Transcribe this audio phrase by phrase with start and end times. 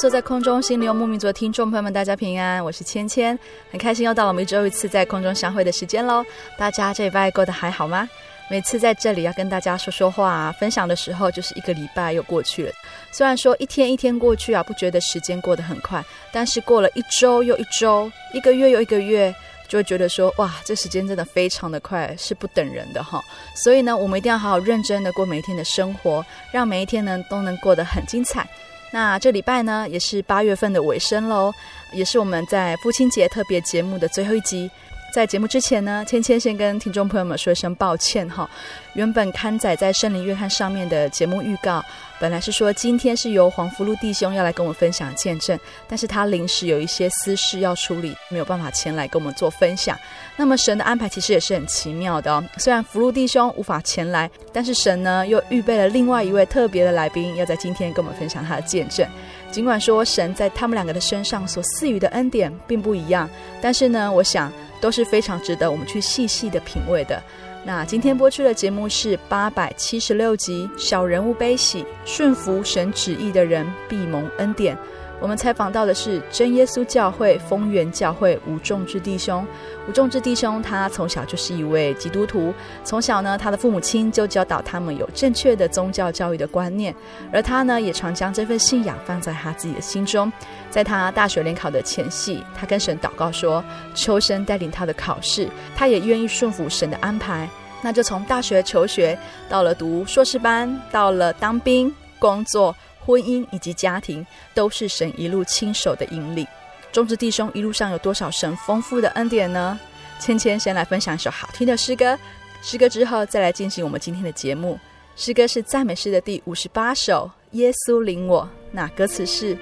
[0.00, 3.38] 坐在空中，心灵游牧民族的听众朋友们，大家平安，我是芊芊，
[3.70, 6.24] 很开心又到了我们一周一次在空中相会的时间喽。
[6.56, 8.08] 大家这礼拜过得还好吗？
[8.48, 12.72] 每次在这里要跟大家说说话、分享的时候，就是一个礼拜又过去了。
[13.12, 19.34] 虽然说一天一天过去啊，不觉得时间过得很快，但是过了一周又一周，一个月又一个月，
[19.68, 23.20] 就会觉得说哇，这时间真的非常的快，是不等人的哈。
[23.54, 28.48] 所以呢，我们一定要好好认真的过每一天的生活，让每一天呢都能过得很精彩。
[28.92, 31.52] 那这礼拜呢，也是八月份的尾声喽，
[31.92, 34.70] 也是我们在父亲节特别节目的最后一集。
[35.12, 38.48] 在节目之前呢，芊芊先跟听众朋友们说一声抱歉哈。
[38.94, 41.84] 原本刊载在圣灵月刊上面的节目预告，
[42.20, 45.58] 本来是说今天是由黄福禄弟兄要来跟我们分享见证，
[45.88, 49.98] 但是他临时有一些私事要处理，没有办法前来跟我们做分享。
[50.36, 52.42] 那么神的安排其实也是很奇妙的哦。
[52.58, 59.06] 虽然福禄弟兄无法前来，但是神呢又预备了另外一位特别的来宾，要在今天跟我们分享他的见证。
[59.50, 63.28] 尽管说神在他们两个的身上所赐予的恩典并不一样，
[63.60, 64.52] 但是呢，我想。
[64.80, 67.22] 都是非常值得我们去细细的品味的。
[67.66, 74.74] 那今天播出的节目是八百七十六集《小人物悲喜，顺服神旨意的人必蒙恩典》。
[75.20, 79.46] 我们采访到的是真耶稣教会丰原教会吴仲志弟兄。
[79.86, 82.54] 吴仲志弟兄他从小就是一位基督徒，
[82.84, 86.94] 从小呢，他的父母亲就教导他们有正确的宗教教育的观念，
[87.30, 90.32] 而他呢，也常将这份信仰放在他自己的心中。
[90.70, 93.62] 在他大学联考的前夕，他跟神祷告说
[93.94, 97.46] ：“求神带领他的考试，他也愿意顺服神的安排。”
[97.82, 102.74] 那就从大学求学，到了读硕士班，到了当兵、工作。
[103.04, 106.46] 婚姻以及家庭都是神一路亲手的引领。
[106.92, 109.78] 仲志弟兄一路上有多少神丰富的恩典呢？
[110.18, 112.18] 芊芊先来分享一首好听的诗歌，
[112.62, 114.78] 诗歌之后再来进行我们今天的节目。
[115.16, 119.56] 诗歌是赞美诗的第五十八首《耶稣领我》，那歌词是：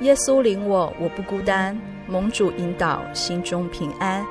[0.00, 4.24] 耶稣领我，我不孤单，蒙主引导，心中平安。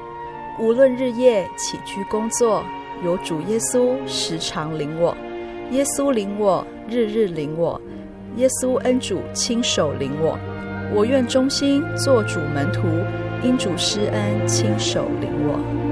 [0.59, 2.63] 无论日夜起居工作，
[3.03, 5.15] 有主耶稣时常领我。
[5.71, 7.79] 耶稣领我，日日领我。
[8.37, 10.39] 耶稣恩主亲手领我，
[10.93, 12.87] 我愿忠心做主门徒，
[13.43, 15.90] 因主施恩亲手领我。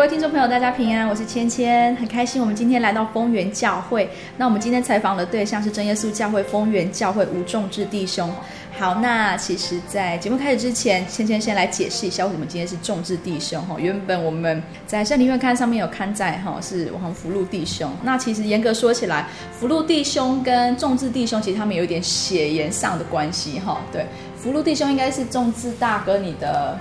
[0.00, 4.08] 各位听众朋友，大家平安，我是芊芊，很开心我们今天来到丰原教会。
[4.38, 8.32] 那我们今天采访的对象是真耶稣教会丰原教会吴仲志弟兄。
[8.78, 13.76] 好，那其实，在节目开始之前，芊芊先来解释一下，为什么今天是仲志弟兄哈？
[13.78, 17.92] 原本我们在圣灵院刊上面有刊载哈，是我们福禄弟兄。
[18.02, 23.78] 那其实严格说起来，福禄弟兄跟仲志弟兄其实他们有一点血缘上的关系哈。
[23.92, 26.78] 对，福禄弟兄应该是仲志大哥你的。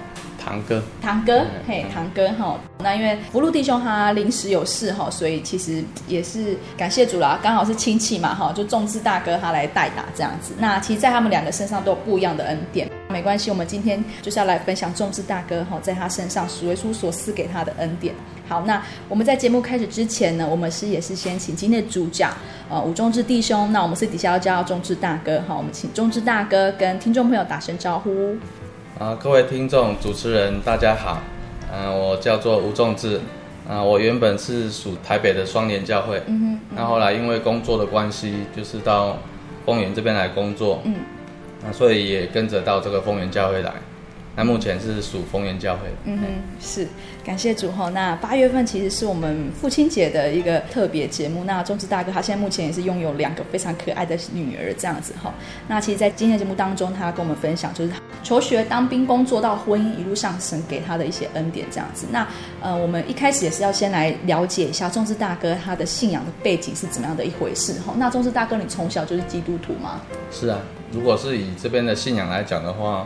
[0.50, 2.60] 堂哥，堂哥，嘿，堂哥哈。
[2.80, 10.54] 那因为福禄弟兄他临时有事哈，所以其实也是感谢主啦，刚好是亲戚嘛哈，就众志大哥他来代打这样子。
[10.58, 13.52] 那其实，在他们两个身上都有不一样的恩典，没关系。
[13.52, 18.16] 我们今天就是要来分享众志大哥哈，在他身上主耶稣所赐给他的恩典。
[18.48, 22.34] 好，那我们在节目开始之前呢，我们是也是先请今天的主讲
[22.72, 28.36] 呃吴中志弟兄，那我们私底下要叫中志大哥哈，我们请中志大哥跟听众朋友打声招呼。
[28.98, 31.22] 啊，各位听众、主持人，大家好。
[31.72, 33.22] 嗯、啊，我叫做吴仲志。
[33.70, 36.22] 啊，我原本是属台北的双联教会。
[36.26, 36.60] 嗯哼。
[36.76, 39.18] 那、嗯、后来因为工作的关系，就是到
[39.66, 40.82] 丰原这边来工作。
[40.84, 40.96] 嗯。
[41.64, 43.72] 那所以也跟着到这个丰原教会来。
[44.40, 45.82] 那目前是属丰原教会。
[46.06, 46.26] 嗯哼，
[46.62, 46.88] 是
[47.26, 47.90] 感谢主哈。
[47.90, 51.44] 那八月份其实是我们父亲节的一个特别节目。
[51.44, 55.34] 那中志大哥他现在目前也是拥有两个非常可爱的女儿这样子哈。
[55.68, 57.92] 那其实，在今天的节目当中，他跟我们分享就是
[58.24, 62.08] 求学、当兵、工作到婚姻一路上神给他的一些恩典这样子。
[62.10, 62.26] 那
[62.62, 67.94] 呃，我们一开始也是要先来了解一下中志大哥他的信仰的背景是怎么样的一回事哈。
[67.98, 70.00] 那中志大哥，你从小就是基督徒吗？
[70.32, 70.62] 是啊，
[70.94, 73.06] 如果是以这边的信仰来讲的话。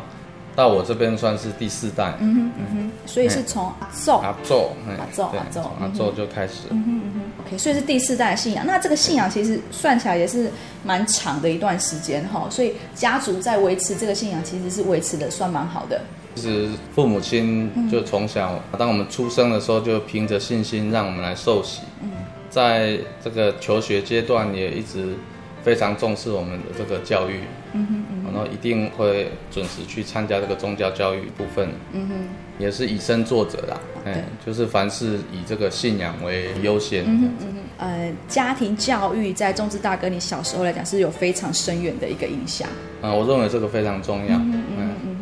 [0.56, 4.18] 到我这边算是第四代，嗯哼嗯哼，所以是从阿宙。
[4.18, 8.64] 阿祖阿宙阿宙阿宙就开始，嗯哼嗯哼，OK，所以是第四代的信仰。
[8.66, 10.52] 那这个信仰其实算起来也是
[10.84, 16.00] 蛮长的一段时间哈，所以家族在维持这个信仰其实是维持的算蛮好的。
[16.36, 22.12] 其实父母亲就从小，当我们出生的时候就凭着信心让我们来受洗，嗯，
[22.50, 25.16] 在这个求学阶段也一直
[25.64, 27.40] 非常重视我们的这个教育，
[27.74, 28.03] 嗯哼。
[28.34, 32.14] 然后一定会准时去参加这个宗教教育部分，嗯哼，
[32.58, 37.04] 也是以身作则啦，嗯，就是凡事以这个信仰为优先。
[37.06, 42.68] 嗯哼，嗯哼，呃，家庭教育在中之大哥你小时候来讲是有非常深远的一个影响。
[43.02, 45.18] 啊，我认为这个非常重要，嗯嗯嗯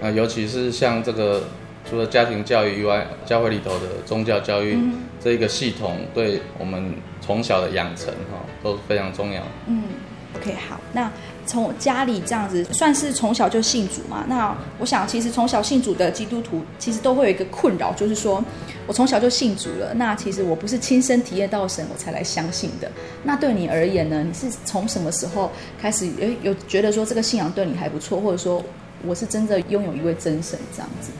[0.00, 1.44] 哼，啊，尤其是像这个
[1.88, 4.78] 除了家庭教育以外，教会里头的宗教教育
[5.20, 9.42] 这一个系统，对我们从小的养成哈都是非常重要。
[9.66, 9.82] 嗯
[10.36, 11.10] ，OK，好，那。
[11.46, 14.24] 从家里这样子算是从小就信主嘛？
[14.28, 18.42] 那我想，其实从小信主的基督徒，其实都会有一个困扰，就是说
[18.86, 22.90] 我从小就信主了，那其实我不是亲身体验到神，我才来相信的。
[23.22, 24.22] 那对你而言呢？
[24.22, 28.62] 你是从什么时候开始有有觉得说这个信仰对你还不错，或者说
[29.06, 31.10] 我是真的拥有一位真神这样子？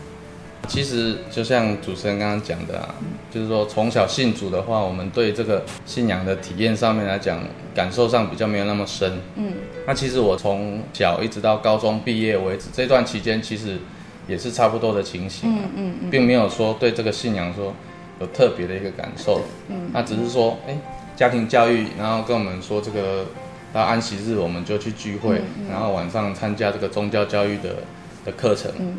[0.66, 2.94] 其实就像主持人刚刚讲的啊，
[3.30, 7.40] 就是说从小信主的话，我们对这个信仰的体验上面来讲，
[7.74, 9.20] 感受上比较没有那么深。
[9.36, 9.52] 嗯，
[9.86, 13.78] 那其实我从小一直到高中毕业为止，这段期间其实
[14.26, 15.50] 也是差不多的情形。
[15.50, 17.74] 嗯嗯嗯，并没有说对这个信仰说
[18.20, 19.42] 有特别的一个感受。
[19.68, 20.76] 嗯，那只是说，哎，
[21.16, 23.26] 家庭教育，然后跟我们说这个
[23.72, 25.40] 到安息日我们就去聚会，
[25.70, 27.76] 然后晚上参加这个宗教教育的
[28.24, 28.70] 的课程。
[28.78, 28.96] 嗯。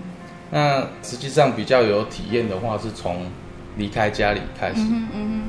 [0.52, 3.26] 那实际上比较有体验的话，是从
[3.78, 5.44] 离开家里开始，嗯嗯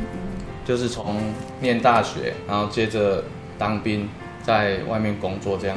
[0.65, 1.21] 就是从
[1.61, 3.23] 念大学，然后接着
[3.59, 4.09] 当兵，
[4.43, 5.76] 在外面工作这样。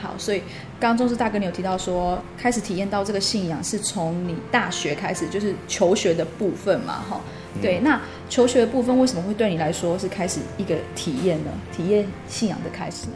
[0.00, 0.38] 好，所以
[0.80, 7.20] 刚刚仲志大哥你有提到说，开始体验到这个信仰是从你大学开始，就是求学的部分嘛，哈。
[7.62, 11.50] 对，那求学的部分为什么会对你来说是开始一个体验呢？
[11.74, 13.12] 体验信仰的开始呢？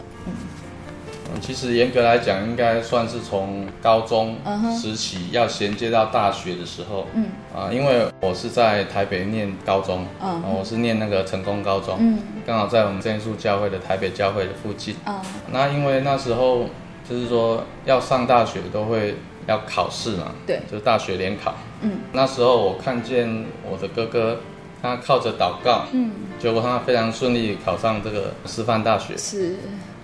[1.35, 1.41] 嗯。
[1.41, 4.37] 其实严格来讲，应该算是从高中
[4.81, 7.07] 时期要衔接到大学的时候。
[7.15, 7.27] 嗯。
[7.55, 14.95] 啊，因为我是在台北念高中，嗯，我是念那个成功高中，嗯，刚好在我们真耶稣教会的台北教会的附近。
[15.07, 15.21] 嗯。
[15.53, 16.67] 那因为那时候
[17.09, 19.17] 就是说要上大学都会
[19.47, 21.55] 要考试嘛，对，就是大学联考。
[21.81, 22.01] 嗯。
[22.13, 24.41] 那时候我看见我的哥哥，
[24.81, 29.17] 他靠着祷告，嗯，结果他非常顺利考上这个师范大学。
[29.17, 29.57] 是。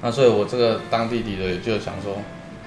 [0.06, 2.18] 那所以，我这个当弟弟的也就想说，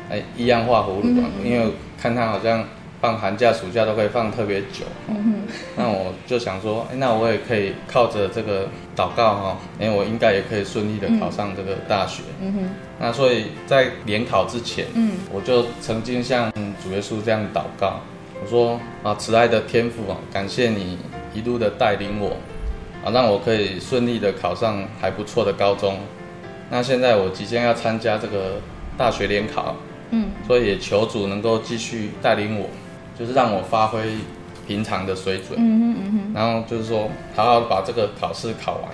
[0.09, 2.65] 哎，一样画葫芦啊，因为看他好像
[2.99, 5.43] 放寒假、暑假都可以放特别久，嗯，
[5.77, 12.23] 那我就想说，哎，那我也可以靠着这个祷告哈，哎，我应该也可以顺利的考上这个大学。
[12.41, 12.69] 嗯哼。
[12.99, 16.51] 那所以在联考之前，嗯，我就曾经向
[16.83, 17.99] 主耶稣这样祷告，
[18.41, 20.97] 我说啊，慈爱的天父啊，感谢你
[21.35, 22.29] 一路的带领我，
[23.05, 25.99] 啊，让我可以顺利的考上还不错的高中。
[26.69, 28.55] 那现在我即将要参加这个
[28.97, 29.75] 大学联考，
[30.11, 32.67] 嗯，所以也求主能够继续带领我，
[33.17, 34.01] 就是让我发挥
[34.67, 35.57] 平常的水准。
[35.57, 36.33] 嗯哼嗯哼。
[36.33, 38.91] 然后就是说，好好把这个考试考完。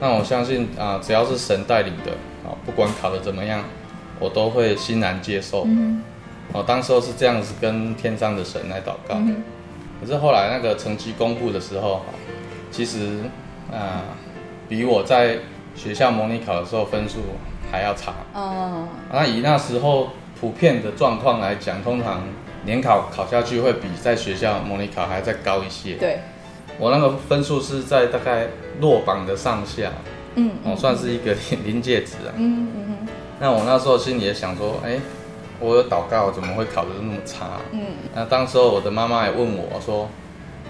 [0.00, 2.12] 那我相信啊、呃，只要是神带领的
[2.48, 3.62] 啊，不管考得怎么样，
[4.18, 5.66] 我都会欣然接受。
[6.52, 9.16] 哦，当时候是这样子跟天上的神来祷告。
[9.16, 9.42] 嗯。
[10.00, 12.00] 可是后来那个成绩公布的时候，
[12.70, 13.18] 其实
[13.70, 14.02] 啊、呃，
[14.70, 15.36] 比我在
[15.74, 17.18] 学校模拟考的时候分数
[17.70, 18.12] 还要差。
[18.34, 18.88] 哦。
[19.12, 20.10] 那以那时候。
[20.40, 22.22] 普遍的状况来讲，通常
[22.64, 25.96] 联考考下去会比在学校模拟考还要再高一些。
[25.96, 26.20] 对，
[26.78, 28.46] 我那个分数是在大概
[28.80, 29.92] 落榜的上下，
[30.36, 32.32] 嗯，哦，算是一个临界值啊。
[32.36, 33.08] 嗯嗯嗯。
[33.38, 34.98] 那我那时候心里也想说，哎，
[35.58, 37.60] 我有祷告，怎么会考得那么差？
[37.72, 37.82] 嗯。
[38.14, 40.08] 那当时候我的妈妈也问我说，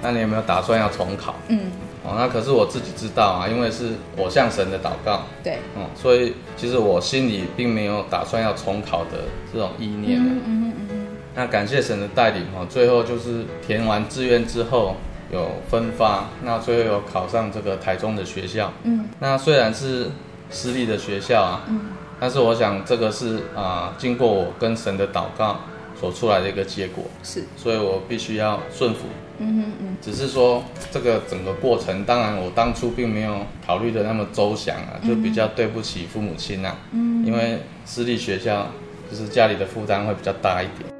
[0.02, 1.36] 那你有没有打算要重考？
[1.46, 1.70] 嗯。
[2.02, 10.18] 哦，那可是我自己知道啊，因为是我向神的祷告，对，嗯，所以其实我心里并没有打算要重考的这种意念。
[10.18, 11.06] 嗯嗯嗯嗯。
[11.34, 14.96] 那感谢神的带领哈，最后就是填完志愿之后
[15.30, 18.72] 有分发，那最后有考上这个台中的学校。
[18.84, 19.06] 嗯。
[19.18, 20.06] 那虽然是
[20.48, 21.80] 私立的学校啊，嗯，
[22.18, 25.60] 但是我想这个是啊，经过我跟神的祷告
[26.00, 27.04] 所出来的一个结果。
[27.22, 27.44] 是。
[27.58, 29.00] 所以我必须要顺服。
[29.42, 36.76] 嗯哼嗯，只是说这个整个过程，当然我当初并没有考虑的那么周详啊，就比较对不起父母亲啊。
[36.92, 38.66] 嗯，因为私立学校
[39.10, 40.92] 就是家里的负担会比较大一点。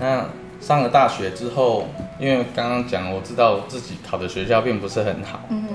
[0.00, 0.26] 那
[0.60, 5.74] 上了大学之后，因为刚刚讲我知道自己考的学校并不是很好，嗯哼，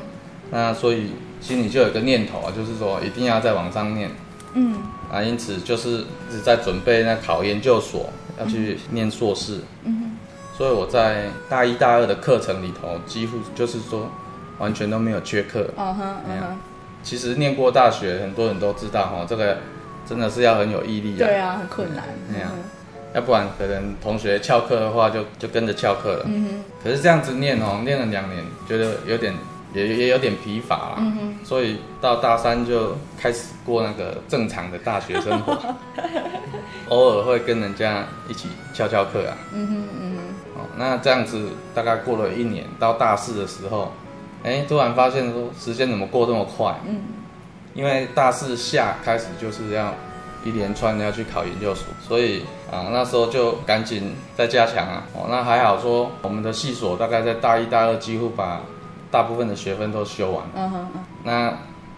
[0.51, 4.09] 那所以心里就有一个念头啊，就是说一定要再往上念。
[4.55, 4.75] 嗯，
[5.09, 9.61] 啊，因此就是一直在准备那考研究所，要去念硕士。
[9.85, 9.98] 嗯。
[10.59, 14.11] 所以我在大一、大二的课程里头，几乎就是说
[14.57, 15.65] 完全都没有缺课。
[15.77, 16.57] 嗯哼，嗯哼。
[17.01, 19.59] 其实念过大学，很多人都知道哈，这个
[20.05, 21.25] 真的是要很有毅力啊。
[21.25, 22.03] 对啊，很困难。
[22.29, 22.51] 那样，
[23.13, 26.25] 要不然可能同学翘课的话，就就跟着翘课了。
[26.27, 26.63] 嗯哼。
[26.83, 29.33] 可是这样子念哦，念了两年，觉得有点
[29.73, 30.95] 也也有点疲乏了。
[30.97, 31.35] 嗯哼。
[31.45, 35.57] 所以到大三就开始过那个正常的大学生活，
[36.89, 39.37] 偶尔会跟人家一起翘翘课啊。
[39.53, 40.28] 嗯哼嗯哼。
[40.79, 43.91] 那这样子大概过了一年，到大四的时候，
[44.45, 46.73] 哎，突然发现说时间怎么过这么快？
[46.87, 47.01] 嗯，
[47.73, 49.93] 因为大四下开始就是要
[50.45, 55.03] 一连串要去考研究所，所以啊那时候就赶紧再加强啊。
[55.13, 58.61] 哦，那还好说我们的系所大概在大一、大二几乎把
[59.11, 60.45] 大部分的学分都修完。
[60.55, 61.03] 嗯哼嗯。
[61.25, 61.53] 那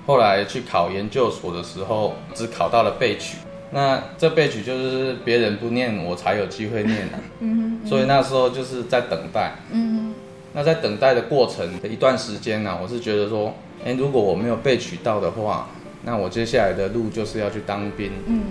[0.08, 3.38] 后来去考研究所的时候，只考到了备取。
[3.72, 7.20] 那这被取就是别人不念，我才有机会念啊。
[7.40, 7.88] 嗯哼。
[7.90, 9.54] 所以那时候就是在等待。
[9.72, 10.14] 嗯哼。
[10.54, 13.54] 那在等待的过程的一段时间呢，我是觉得说，
[13.86, 15.70] 哎，如果我没有被取到的话，
[16.04, 18.12] 那我接下来的路就是要去当兵。
[18.28, 18.42] 嗯。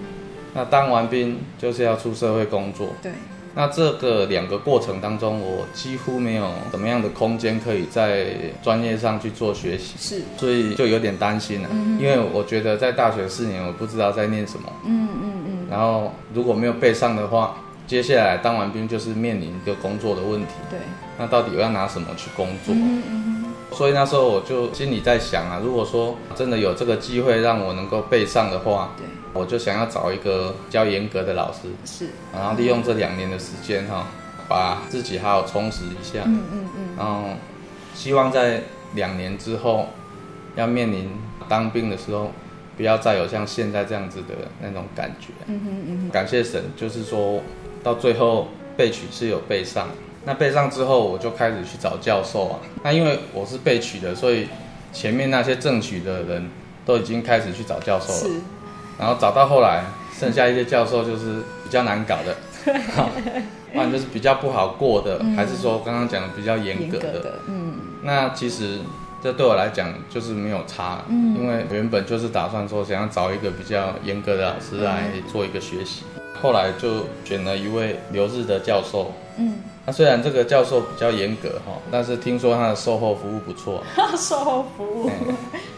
[0.55, 2.89] 那当完兵就是要出社会工作。
[3.03, 3.13] 对。
[3.55, 8.29] 那这个两个过程当中，我几乎没有怎么样的空间可以在
[8.63, 17.57] 专业上去做学习，是，所以就有点担心了，嗯、因为我觉得在大学四年，我不知道在念什么，嗯嗯嗯，然后如果没有备上的话，
[17.89, 20.79] 接下来当完兵就是面临一个工作的问题，对，
[21.19, 22.73] 那到底我要拿什么去工作？
[22.73, 29.05] 嗯嗯，所以那时候我就心里在想啊，如果说真的有这个机会让我能够备上的话，对。
[29.33, 34.07] 我就想要找一个比较严格的老师，是，然后利用这两年的时间哈，
[34.49, 37.25] 把自己好好充实一下，嗯嗯嗯，然后
[37.95, 38.63] 希望在
[38.95, 39.89] 两年之后
[40.57, 41.09] 要面临
[41.49, 42.33] 当兵的时候，
[42.77, 47.41] 不要再有像现在这样子的那种感觉，嗯哼嗯哼，感谢神，就是说
[47.85, 49.87] 到最后备取是有备上，
[50.25, 54.49] 那备上之后我就开始去找教授啊，那因为我是备取的，所以
[54.93, 56.51] 前面那些正取的人
[56.85, 58.19] 都已经开始去找教授了。
[58.19, 58.41] 是
[59.01, 62.37] 然后找到后来，剩下一些教授就是比较难搞的，
[62.95, 63.09] 好，
[63.73, 68.79] 不然就是比较不好过的，嗯、还是说刚刚讲的比较严格的，格的嗯，那其实
[69.23, 79.55] 这对我来讲就是没有差，嗯，因为原本就是打算说想要找一个比较严格的老师来做一个学习，嗯、后来就选了一位留日的教授，嗯。
[79.91, 83.83] 那虽然这个教授比较严格哈，但是听说他的售后服务不错。
[84.17, 85.11] 售后服务，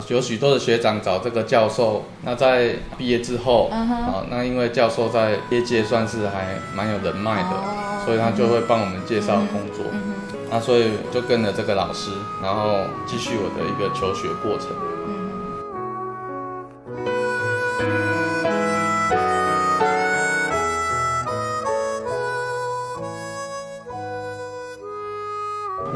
[0.07, 2.04] 有许多的学长找这个教授。
[2.23, 4.26] 那在毕业之后，啊、uh，huh.
[4.28, 8.04] 那因为教授在业界算是还蛮有人脉的，uh huh.
[8.04, 9.82] 所以他就会帮我们介绍工作。
[9.86, 10.36] Uh huh.
[10.50, 12.10] 那所以就跟着这个老师，
[12.43, 14.69] 然后继续我的一个求学过程。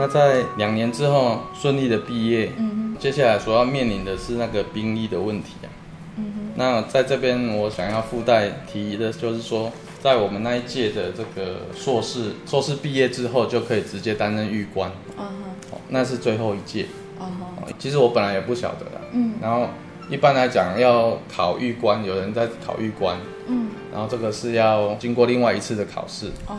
[0.06, 5.66] 那在两年之后顺利的毕业，嗯哼，接下来所要面临的是那个兵役的问题啊，
[6.16, 14.88] 嗯哼，那在这边我想要附带提的就是说，在我们那一届的这个硕士，硕士毕业之后就可以直接担任预官。
[15.18, 15.78] Uh huh.
[15.88, 16.86] 那是最后一届。
[17.18, 17.72] Uh huh.
[17.76, 19.02] 其实我本来也不晓得啦。
[19.12, 19.34] 嗯。
[19.42, 19.66] 然后
[20.08, 23.18] 一般来讲要考预官，有人在考预官。
[23.48, 23.70] 嗯。
[23.92, 26.28] 然后这个是要经过另外一次的考试。
[26.46, 26.56] 哦。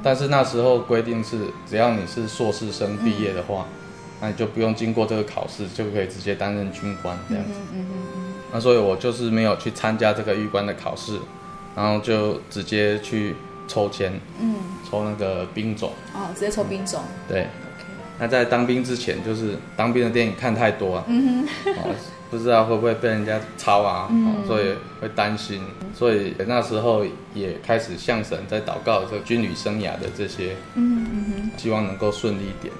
[0.00, 0.02] Uh.
[0.02, 3.74] 但是那时候规定是，只要你是硕士生毕业的话，嗯、
[4.22, 7.52] 那你就不用经过这个考试，就可以直接担任军官这样子。
[7.72, 8.34] 嗯嗯嗯。
[8.52, 11.18] 那所以我就是没有去参加这个预官的考试。
[11.76, 13.36] 然后就直接去
[13.68, 14.56] 抽签，嗯，
[14.90, 17.46] 抽那个兵种，哦，直接抽兵种，对。
[18.18, 21.94] 那在当兵之前，就是当兵的电影看太多啊，嗯哼，哦，
[22.30, 24.08] 不知道会不会被人家抄啊，
[24.46, 25.60] 所以会担心，
[25.92, 32.72] 所以那时候也开始向神在祷告这个军旅生涯的这些，嗯嗯哼，希望能够顺利一点。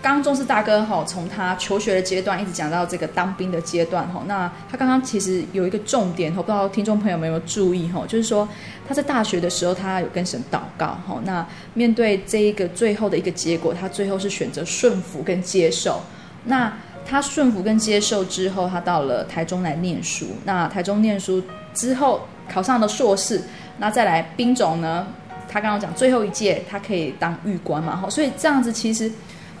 [0.00, 8.48] 刚刚中士大哥哈，从他求学的阶段一直讲到这个当兵的阶段哈，那他刚刚其实有一个重点哈，不知道听众朋友们有没有注意哈，就是说
[8.86, 16.00] 他在大学的时候他有跟神祷告哈，那面对这一个最后的一个结果，他最后是选择顺服跟接受。
[16.44, 16.72] 那
[17.06, 20.26] 他顺服跟接受之后，他到了台中来念书。
[20.44, 21.42] 那台中念书
[21.74, 23.42] 之后考上了硕士，
[23.78, 25.06] 那再来兵种呢？
[25.48, 29.10] 他刚刚讲最后一届他可以当狱官嘛哈，所以这样子其实。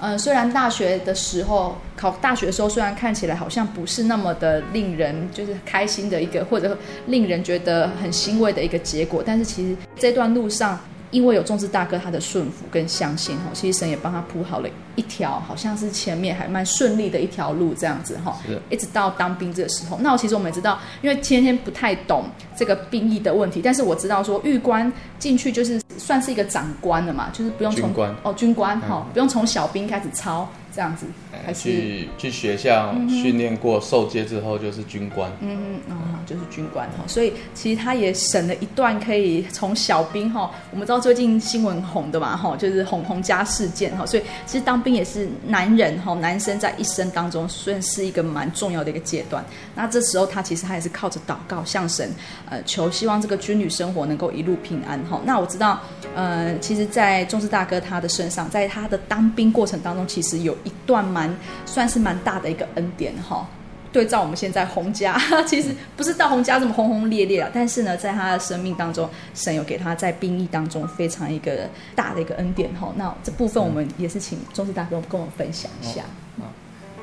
[0.00, 10.78] 嗯，虽然大学的时候考大学的时候，虽然看起来好像不是那么的令人就是开心的一个，或者令人觉得很欣慰的一个结果，但是其实这段路上。
[11.10, 19.98] 因为有中士大哥他的顺服跟相信哈，其实神也帮他铺好了一条，好像是前面还蛮顺利的一条路这样子哈，是一直到当兵这个时候。
[20.00, 22.24] 那我其实我们也知道，因为天天不太懂
[22.56, 30.48] 这个兵役的问题，但是我知道说狱官进去就是算是一个长官了嘛，就是不用从军官哦军官哈，嗯、不用从小兵开始操。
[30.70, 31.06] 这样子，
[31.44, 35.30] 还是去去学校训练过，受接之后就是军官。
[35.40, 37.04] 嗯嗯，哦，就是军官哈。
[37.06, 40.50] 所以其实他也省了一段可以从小兵哈。
[40.70, 44.06] 我们知道最近新闻红的嘛哈，就是红红家事件哈。
[44.06, 49.44] 所以其实当兵也是男人哈，男生在一生当中算是一个蛮重要的一个阶段。
[49.74, 52.14] 那这时候他其实他也是靠着祷告向神
[52.48, 55.20] 呃求，希望这个军旅生活能够一路平安哈。
[55.24, 55.80] 那我知道
[56.14, 60.56] 呃，其实，在中士大哥他的身上，在他的当兵过程当中，其实有。
[60.64, 61.27] 一段蛮
[61.66, 63.46] 算是蛮大的一个恩典哈，
[63.92, 72.92] 对照我们现在洪家， 其实不是到洪家这么轰轰烈烈啊，但是呢，在他的生命当中，神有给他在兵役当中非常一个大的一个恩典哈。
[72.96, 76.02] 那这部分我们也是请中师大哥跟我们分享一下。
[76.36, 76.44] 嗯，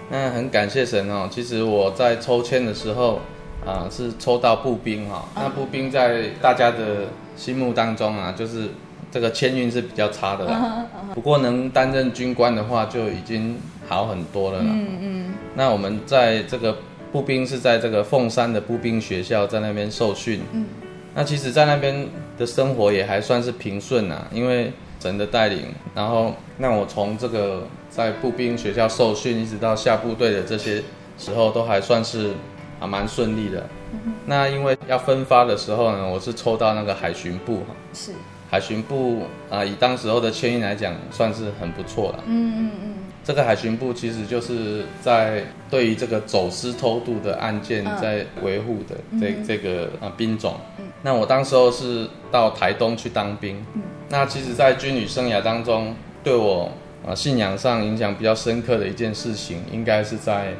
[0.10, 1.28] 那很感谢神哦。
[1.32, 3.20] 其实我在抽签的时候
[3.66, 5.26] 啊，是抽到步兵哈。
[5.36, 8.70] 那步兵在大家的心目当中啊，就是。
[9.12, 11.14] 这个签运是比较差的啦，uh uh.
[11.14, 13.58] 不过能担任军官的话就已经
[13.88, 14.66] 好很多了啦。
[14.70, 15.34] 嗯嗯。
[15.56, 16.78] 那我们在这个
[17.12, 20.42] 步兵是在这个凤山的步兵学校在那边受训。
[20.54, 20.66] 嗯。
[21.14, 24.70] 那其实，在那边的生活也还算是平顺啊，因为
[25.00, 25.62] 神的带领。
[25.94, 30.84] 然后，那我从这个在步兵学校受训，一直到下部队的这些
[31.18, 32.34] 时候，都还算是
[32.82, 33.66] 啊蛮顺利的。
[34.26, 37.68] 那因为要分发的时候呢，我是抽到那个海巡部哈。
[37.94, 38.12] 是。
[38.52, 42.24] 海巡部啊，以当时候的签运来讲，算是很不错了。
[42.28, 42.95] 嗯嗯嗯。
[43.26, 50.56] 这个海巡部其实就是在对于这个走私偷渡的案件在维护的这、嗯、这个啊兵种。
[50.78, 50.86] 嗯。
[51.02, 53.58] 那我当时候是到台东去当兵。
[53.74, 53.82] 嗯。
[54.10, 56.72] 那其实，在军旅生涯当中，对我
[57.06, 60.54] 啊信仰上影响比较深刻的一件事情，应该是在。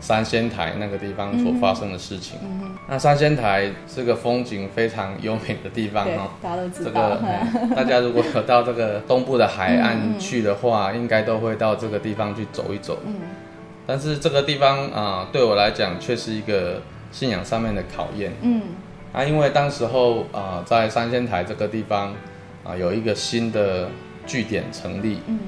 [0.00, 6.90] 三仙台那个地方所发生的事情，嗯嗯、那三仙台是个风景非常优美的地方哈，大家都知道。
[6.90, 12.98] 这个大家如果有到这个东部的海岸去的话，嗯、应该都会到这个地方去走一走。
[13.04, 13.16] 嗯、
[13.86, 16.80] 但是这个地方啊、呃，对我来讲却是一个
[17.12, 18.32] 信仰上面的考验。
[18.40, 18.62] 嗯，
[19.12, 22.08] 啊，因为当时候啊、呃，在三仙台这个地方
[22.64, 23.90] 啊、呃，有一个新的
[24.26, 25.20] 据点成立。
[25.26, 25.40] 嗯，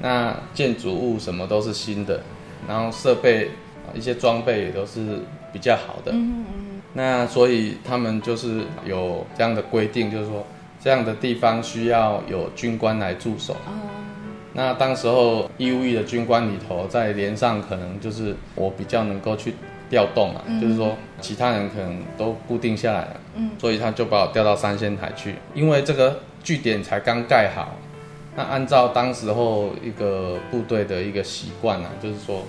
[0.00, 2.22] 那建筑物什么都是新的，
[2.66, 3.50] 然后设备。
[3.94, 5.20] 一些装备也都是
[5.52, 10.44] 比较好的，嗯嗯，那所以他们就是有这样的规定，就是说
[10.80, 13.54] 这样的地方需要有军官来驻守。
[13.54, 13.72] 哦，
[14.52, 19.54] 那当时候义务役的军官里头，在连上可能就是我比较能够去
[19.88, 27.74] 调动啊，嗯、就是说其他人可能都固定下来了，嗯，所以他就把我调到三仙台去，因为这个据点才刚盖好。
[28.36, 32.42] 那按照当时候一个部队的一个习惯啊，就是说。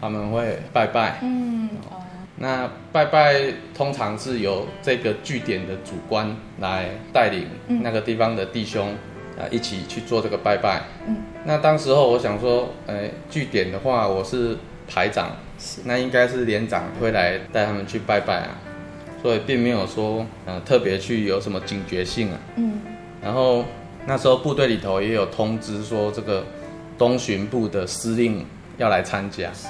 [0.00, 2.00] 他们会拜拜，嗯，哦，
[2.36, 7.46] 那拜拜通常是由这个据点的主官来带领
[7.82, 8.94] 那个地方的弟兄
[9.38, 14.56] 啊一起去做这个拜拜，嗯，那当时候我想说，哎，据点的话我是
[14.88, 18.58] 排长，是，那应该是连长会来带他们去拜拜啊，
[19.22, 22.38] 所以并没有说呃特别去有什么警觉性啊。
[22.56, 22.80] 嗯。
[23.22, 23.64] 然后
[24.06, 26.42] 那时候部队里头也有通知说，这个
[26.96, 28.46] 东巡部的司令
[28.80, 29.48] 要来参加。
[29.52, 29.68] 是。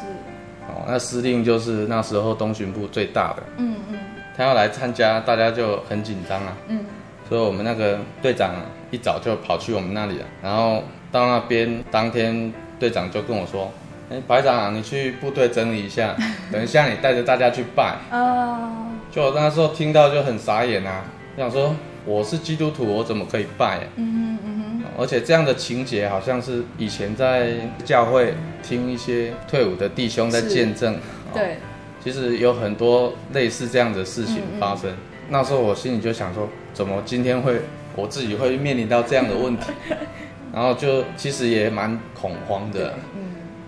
[0.68, 3.42] 哦，那司令就是那时候东巡部最大的。
[3.58, 3.98] 嗯嗯。
[4.36, 6.56] 他要来参加，大家就很紧张啊。
[6.68, 6.84] 嗯。
[7.28, 8.54] 所以我们那个队长
[8.90, 13.70] 一早就跑去我们那里了，然后到那边当天，队长就跟我说。
[14.12, 16.16] 哎，排长，你去部队整理一下，
[16.50, 17.96] 等一下你带着大家去拜。
[18.10, 18.86] 哦。
[19.12, 21.04] 就我那时候听到就很傻眼啊，
[21.36, 23.80] 想说我是基督徒，我怎么可以拜？
[23.96, 24.59] 嗯嗯嗯。
[24.98, 30.98] 而且这样的情节好像是以前在教会听一些退伍的弟兄在见证。
[31.32, 31.56] 对。
[32.02, 34.90] 其实有很多类似这样的事情发生。
[35.28, 37.60] 那时候我心里就想说，怎么今天会
[37.94, 39.70] 我自己会面临到这样的问题？
[40.50, 42.94] 然后就其实也蛮恐慌的。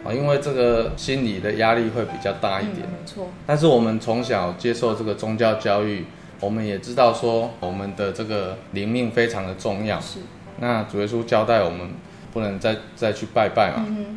[0.02, 3.28] 啊，因为这个心理的压力会比较大一点，没错。
[3.46, 6.06] 但是我们从小接受这个宗教教育，
[6.40, 10.00] 我们也知道说我们的这个灵命非常的重要。
[10.00, 10.20] 是。
[10.62, 11.90] 那主耶稣交代我们
[12.32, 13.84] 不能再再去拜拜嘛。
[13.88, 14.16] 嗯。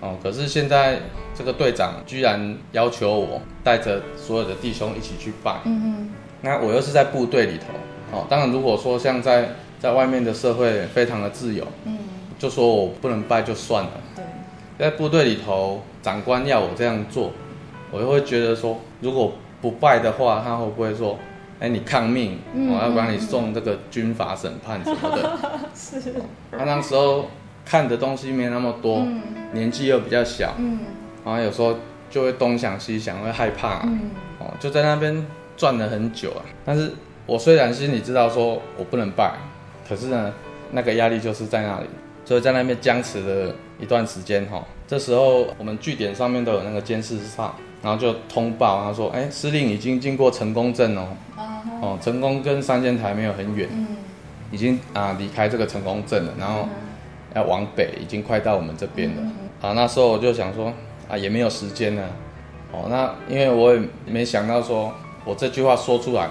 [0.00, 1.00] 哦，可是现在
[1.34, 5.56] 这个队长居然要求我带着所有的弟兄一起去拜。
[5.64, 6.10] 嗯嗯。
[6.42, 9.48] 那我又是在部队里头，哦，当然如果说像在
[9.80, 11.98] 在外面的社会非常的自由，嗯，
[12.38, 13.90] 就说我不能拜就算了。
[14.78, 17.32] 在部队里头，长官要我这样做，
[17.90, 21.18] 我就会觉得说，如果不拜的话，他会不会说，
[21.60, 25.38] 哎，你抗命，我要把你送这个军法审判什么的。
[25.76, 26.14] 是。
[26.50, 27.28] 他那时候
[27.64, 29.06] 看的东西没那么多，
[29.52, 30.54] 年纪又比较小，
[31.24, 31.76] 然后有时候
[32.10, 33.86] 就会东想西想，会害怕，
[34.38, 35.24] 哦，就在那边
[35.56, 36.42] 转了很久啊。
[36.64, 36.90] 但是
[37.26, 39.34] 我虽然心里知道说我不能拜，
[39.88, 40.32] 可是呢，
[40.72, 41.86] 那个压力就是在那里。
[42.22, 51.08] 所以在那边僵持了一段时间哈，这时候我们据点上面都有那个监视哨，然后就通报，他说：“哎，司令已经经过成功镇哦，
[51.80, 53.68] 哦，成功跟三仙台没有很远，
[54.50, 56.68] 已经啊离开这个成功镇了，然后
[57.34, 59.22] 要往北，已经快到我们这边了。
[59.62, 60.72] 啊，那时候我就想说
[61.08, 62.04] 啊，也没有时间了，
[62.72, 64.92] 哦，那因为我也没想到说
[65.24, 66.28] 我这句话说出来。”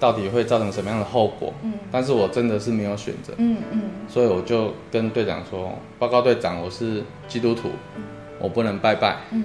[0.00, 1.54] 到底会造成什么样的后果？
[1.62, 7.70] 嗯，但是我真的是没有选择，嗯嗯，所以我就跟队长说：“报告队长，我是基督徒，
[8.38, 9.44] 我不能拜拜。”嗯，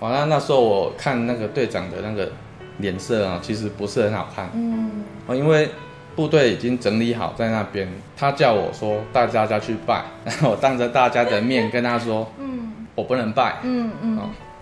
[0.00, 2.30] 完了那时候我看那个队长的那个
[2.78, 5.68] 脸色啊，其实不是很好看，嗯，因为
[6.16, 14.18] 部队已经整理好在那边，他叫我说带大家去拜，然后我当着大家的面跟他说：“嗯， 我不能拜。”嗯嗯，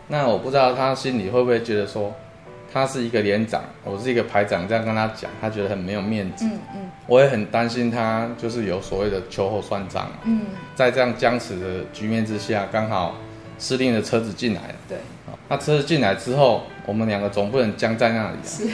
[0.09, 2.13] 那我不知道他心里会不会觉得说。
[2.71, 6.45] 他是一个连长，我是一个排长，这样跟他讲，他觉得很没有面子。
[6.45, 10.07] 嗯嗯，我也很担心他，就是有所谓的秋后算账。
[10.25, 10.43] 嗯，
[10.75, 13.15] 在这样僵持的局面之下，刚好
[13.59, 14.75] 司令的车子进来了。
[14.89, 14.99] 对，
[15.49, 18.43] 那车子进来之后，我们两个总不能僵在那里啊。
[18.45, 18.67] 是，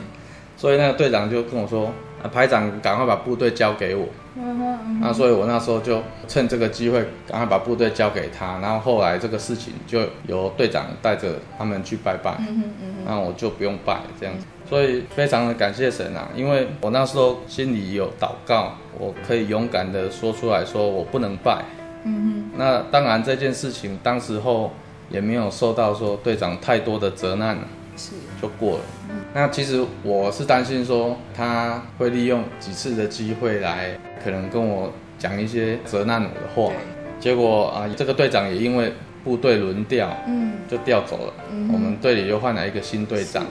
[0.56, 4.06] 所以那个队长就跟我说：“啊，排长，赶快把部队交给我。”
[4.38, 8.58] 嗯哼，那所以我那时候就趁这个机会，赶快把部队交给他。
[8.58, 12.36] 然后后来这个事情就由队长带着他们去拜拜。
[12.40, 14.44] 嗯哼嗯哼，那我就不用拜这样子。
[14.68, 21.64] 所以非常的感谢神啊，因为我那时候心里有祷告，我可以勇敢的说出来说我不能拜。
[22.06, 24.72] 嗯哼，那当然这件事情当时候
[25.10, 27.62] 也没有受到说队长太多的责难了。
[27.96, 28.84] 是，就过了。
[29.32, 36.72] 那其实我是担心说他会利用几次的机会来，可能跟我讲一些责难我的话。
[37.18, 38.92] 结果啊，这个队长也因为
[39.24, 41.32] 部队轮调，嗯，就调走了。
[41.50, 43.46] 嗯，我们队里又换了一个新队长，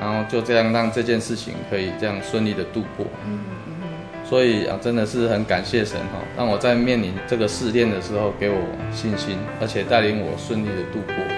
[0.00, 3.06] 然后就这样让这件事情可以这样顺利的度过。
[4.28, 8.58] 所以啊，真的是很感谢神哈，让我在面临这个试炼的时候给我
[8.92, 11.37] 信心，而且带领我顺利的度过。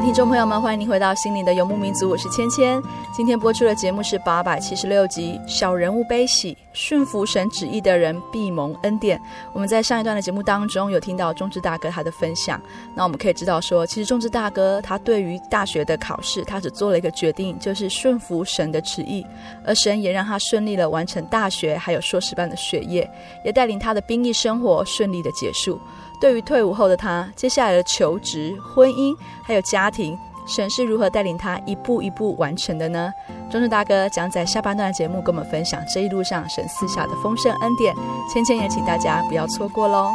[0.00, 2.82] 听众朋友们，欢迎您回到《心灵的游牧民族》，我是芊芊。
[3.12, 9.20] 今天播出的节目是八百七十六集《小人物悲喜》，顺服神旨意的人必蒙恩典。
[9.52, 12.60] 我们在上一段的节目当中有听到忠志大哥他的分享，
[12.94, 19.24] 那我们可以知道说，其实忠志大哥他对于大学的考试，他只做了一个决定，就是顺服神的旨意，
[19.64, 23.08] 而神也让他顺利的完成大学还有硕士班的学业，
[23.44, 25.78] 也带领他的兵役生活顺利的结束。
[26.22, 33.12] 对于退伍后的他，接下来的求职、婚姻还有家庭，神是如何带领他一步一步完成的呢？
[33.50, 37.92] 忠志大哥将在下半段的节目跟我们分享这一路上神赐下的丰盛恩典，
[38.32, 40.12] 芊芊也请大家不要错过喽。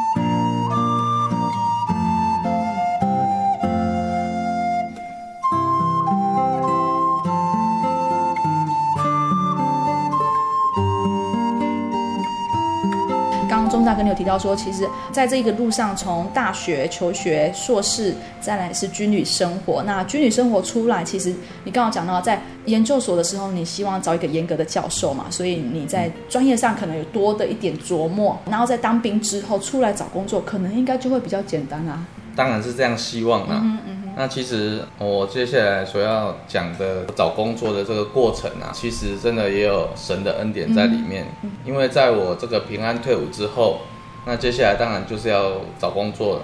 [13.87, 19.81] 大哥，你有提到说，其实在这个路上，从大学求学、硕士，再来是军旅生活。
[19.83, 28.37] 那军旅生活出来，其实你刚刚讲到，在研究所的时候，你希望找一个严格的教授嘛，所以你在专业上可能有多的一点琢磨。
[28.49, 32.05] 然后在当兵之后出来找工作，可能应该就会比较简单啊。
[32.35, 33.61] 当然是这样，希望啊。
[33.63, 41.27] 嗯嗯那其实我接下来所要讲的找工作的这个过程啊，其实真的也有神的恩典在里面。
[41.63, 43.81] 因为在我这个平安退伍之后，
[44.25, 46.41] 那接下来当然就是要找工作了。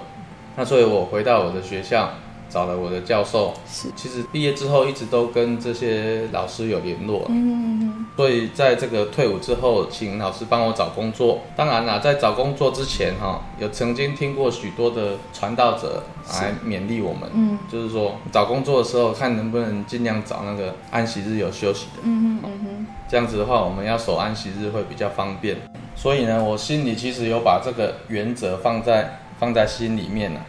[0.56, 2.10] 那所以我回到我的学校。
[2.48, 3.88] 找了我的教授，是。
[3.96, 11.40] 其实毕业之后一直都跟这些老师有联络，嗯，所以在这个退伍之后，请老师帮我找工作。
[11.56, 25.56] 当然啦，在找工作之前哈，有曾经听过许多的传道者来勉励我们，嗯，就是说找工作的时候，看能不能尽量找那个安息日有休息的，嗯嗯嗯，这样子的话，我们要守安息日会比较方便。
[25.96, 30.40] 所以呢，我心里其实有把这个原则放在放在心里面了。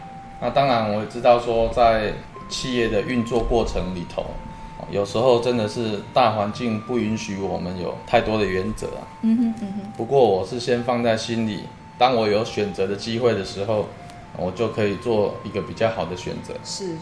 [0.45, 2.13] 那当然，我也知道说，在
[2.47, 4.23] 企业的运作过程里头，
[4.91, 9.01] 有时候真的是大环境不允许我们有太多的原则啊。
[9.23, 9.91] 嗯哼嗯哼。
[9.97, 11.62] 不过我是先放在心里，
[11.97, 13.88] 当我有选择的机会的时候，
[14.38, 16.53] 我就可以做一个比较好的选择。
[16.63, 16.95] 是。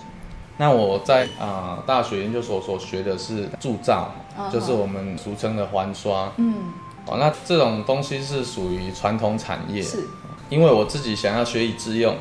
[0.56, 4.10] 那我在啊、呃、大学研究所所学的是铸造，
[4.54, 6.32] 就是我们俗称的环刷。
[6.38, 6.72] 嗯。
[7.08, 9.82] 哦，那这种东西是属于传统产业。
[9.82, 10.08] 是。
[10.50, 12.16] 因为我自己想要学以致用。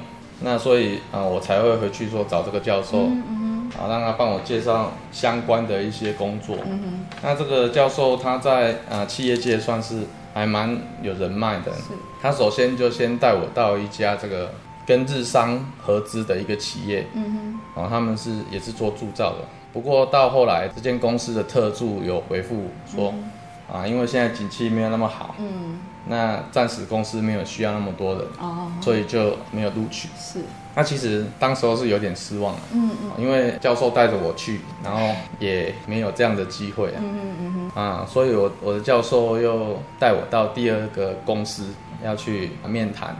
[0.44, 6.56] 那所以啊、呃，我才会回去说找这个教授，嗯嗯、啊，让他帮我介绍相关的一些工作。
[6.66, 10.02] 嗯、那这个教授他在啊、呃、企业界算是
[10.34, 11.72] 还蛮有人脉的。
[12.20, 14.52] 他首先就先带我到一家这个
[14.86, 19.38] 跟日商合资的一个企业，嗯哼，啊，他们是也是做铸造的。
[19.72, 25.34] 不过到后来，这间公司的特助有回复说，嗯、啊，因为现在景气没有那么好。
[25.38, 30.08] 嗯那暂时公司没有需要那么多人，哦，所以就没有录取。
[30.18, 30.40] 是，
[30.74, 41.66] 那其实当时候是有点失望的，嗯嗯，因为教授带着我去，然后也没有这样的机会啊，嗯嗯嗯啊，所以我我的教授又带我到第二个公司
[42.04, 43.16] 要去面谈。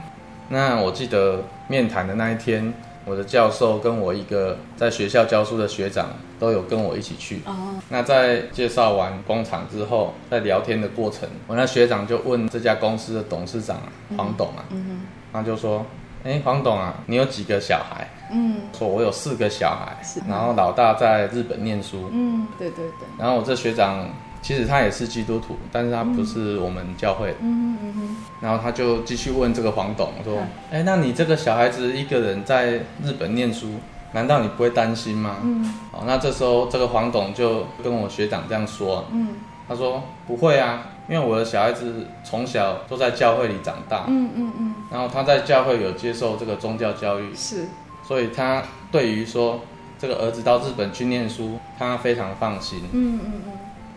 [0.49, 2.73] 那我记得面谈的那一天。
[3.05, 7.41] 我的教授跟我一个在学校教书的学长都有跟我一起去。
[7.45, 7.75] 哦。
[7.89, 13.77] 那在介绍完工厂之后，在聊天的过程，我那学长就问这家公司的董事长
[14.17, 15.85] 黄董啊，嗯哼，他就说
[16.23, 20.21] ：“哎，黄董啊，你有几个小孩？”嗯，说我有四个小孩，是。
[20.27, 22.09] 然后老大在日本念书。
[22.11, 23.07] 嗯，对对对。
[23.19, 24.07] 然后我这学长。
[24.43, 27.37] 其实他也是基督徒，但是他不是我们教会的。
[27.39, 28.15] 嗯嗯嗯。
[28.41, 30.37] 然后他就继续问这个黄董说
[30.69, 33.69] ：“哎、嗯，那你这个小孩子一个人在日本念书，
[34.11, 35.73] 难道你不会担心吗？”嗯。
[35.93, 39.05] 哦，那这时候这个黄董就跟我学长这样说。
[39.13, 39.29] 嗯。
[39.65, 44.03] 他说：“不会啊，因为我的小孩子从小都在教会里长大。
[44.09, 44.75] 嗯嗯嗯。
[44.91, 47.33] 然后他在教会有接受这个宗教教育。
[47.33, 47.69] 是。
[48.05, 49.61] 所以他对于说
[49.97, 52.81] 这个儿子到日本去念书，他非常放心。
[52.91, 53.53] 嗯嗯嗯。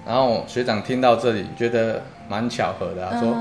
[0.07, 3.35] 然后学长听到这里，觉得蛮巧合的，他说：“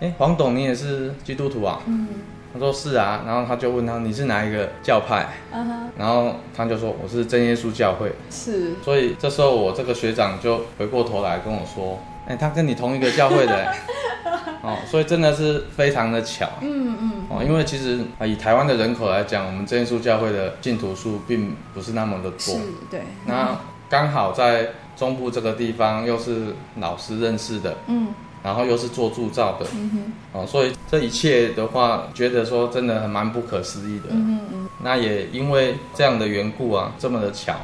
[0.00, 0.12] 哎、uh.
[0.18, 2.06] 黄董，你也是基督徒啊？”嗯，
[2.52, 5.26] 他说是啊，然后他就问他你是哪一个教派？
[5.52, 8.12] 嗯哼，然后他就说我是真耶稣教会。
[8.30, 13.72] 是，所以这时候我这个学长就回过头来跟我说，哎，他跟你同一个教会的，
[14.62, 16.46] 哦，所以真的是非常的巧。
[16.60, 22.38] 嗯嗯，哦，因为其实啊，以台湾的人口来讲，我们真耶稣教会的信徒数并不是那么的多。
[22.38, 22.58] 是，
[22.90, 23.00] 对。
[23.24, 23.56] 那
[23.88, 24.68] 刚好在
[25.02, 27.76] 中部这个地方又是老师认识的。
[27.88, 28.08] 嗯。
[28.44, 34.06] 然后又是做铸造的，嗯哼，哦，所以这一切的话，觉得说真的蛮不可思议的。
[34.10, 34.68] 嗯嗯。
[34.82, 37.54] 那也因为这样的缘故啊，这么的巧，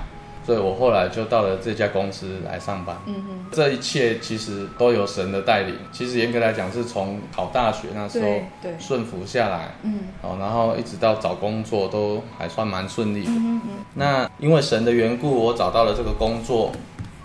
[0.47, 2.97] 所以我后来就到了这家公司来上班。
[3.07, 3.47] 嗯哼。
[3.51, 5.75] 这一切其实都有神的带领。
[5.91, 8.29] 其实严格来讲，是从考大学那时候
[8.63, 13.31] 对顺服下来，嗯，哦，然后一直到找工作都还算蛮顺利的。
[13.33, 13.71] 嗯嗯。
[13.95, 16.71] 那因为神的缘故，我找到了这个工作。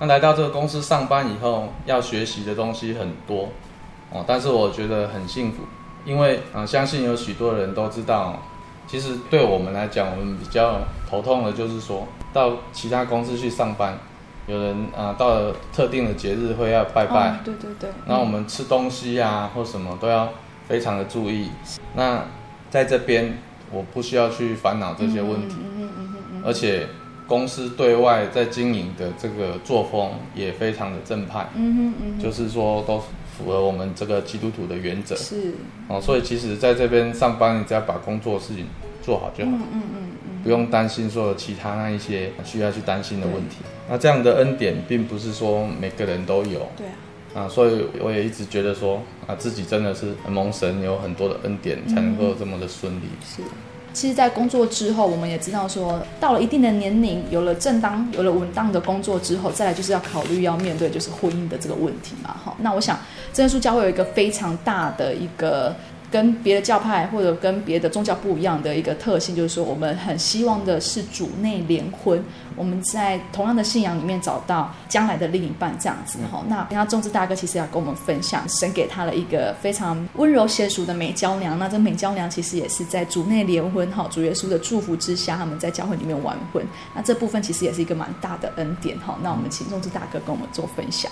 [0.03, 3.47] 那来到这个公司上班以后，要学习的东西很多
[4.11, 5.63] 哦，但是我觉得很幸福，
[6.03, 8.37] 因为啊、呃，相信有许多人都知道，
[8.85, 13.97] 其实对我们来讲，我们比较头痛的就是说到其他公司去上班，
[14.45, 20.27] 有人啊、呃、到了特定的节日会要拜拜，哦、对对对，那我们吃东西啊或什么都要
[20.67, 21.49] 非常的注意。
[21.95, 22.25] 那
[22.69, 23.37] 在这边，
[23.71, 26.89] 我不需要去烦恼这些问题，嗯嗯嗯嗯嗯，而且。
[27.33, 35.51] 公司对外在经营的这个作风也非常的正派，嗯哼嗯哼，就是说都符合我们这个基督徒的原则，是。
[35.87, 38.67] 哦，所以其实在这边上班，你只要把工作事情
[39.01, 39.97] 做好就好，嗯嗯嗯，
[40.29, 43.57] 嗯，不用担心说有其他那一些需要去担心的问题。
[43.89, 46.85] 那这样的恩典并不是说每个人都有，对
[47.33, 53.41] 啊，啊，所以我也一直觉得说啊，自己真的是蒙神有很多的恩典，才能够这么的顺利，是。
[53.93, 62.35] 其实，在工作之后，我们也知道说，到了一定的年龄，有了正当、有了稳当的工作之后，再来就是要考虑要面对就是婚姻的这个问题嘛。
[62.43, 62.99] 哈，那我想，
[63.31, 65.75] 真耶稣教会有一个非常大的一个。
[66.11, 72.23] 跟别的教派或者跟别的宗教不一样的一个特性，就是说我们很希望的是主内联婚，
[72.55, 76.43] 我们在同样的信仰里面找到将来的另一半，这样子哈。
[76.47, 81.57] 那然后众志大哥其实要跟我们分享，神给他了一个非常温柔娴淑的美娇娘。
[81.57, 86.65] 那这美娇娘其实也是在主内联婚哈，主耶稣的祝福之下，他们在教会里面完婚。
[86.93, 89.17] 那这部分其实也是一个蛮大的恩典哈。
[89.21, 91.11] 那我们请众志大哥跟我们做分享。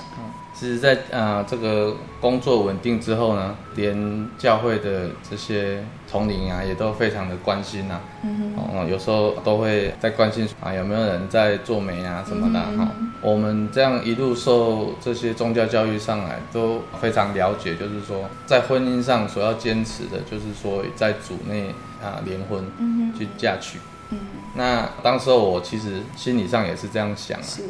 [0.53, 8.01] 其实在，在呃这个工作稳定之后呢，连教会的这些同龄啊，也都非常的关心呐、啊。
[8.23, 8.51] 嗯
[8.89, 12.87] 有时候都会在关心啊，有没有人在做媒啊什么的哈、嗯哦。
[13.21, 21.67] 我们这样一路受这些宗教教育上来，都非常了解，就是说在婚姻上所要坚持的，就是说在主内
[22.03, 23.77] 啊联婚，嗯，去嫁娶。
[24.09, 24.19] 嗯。
[24.55, 27.43] 那当时候我其实心理上也是这样想啊。
[27.43, 27.63] 是。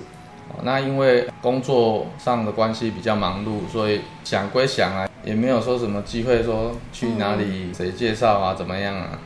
[0.64, 9.20] 那因为工作上的关系比较忙碌，所以想归想啊，也没有说什么机会说去哪里谁介绍啊，怎么样啊？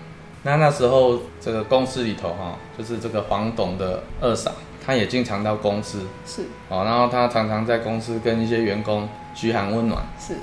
[0.44, 4.52] 那那时候这个公司里头哈，就是这个黄董的二嫂，
[4.86, 10.36] 她也经常到公司，是哦，然后她常常在公司跟一些员工嘘寒问暖，是。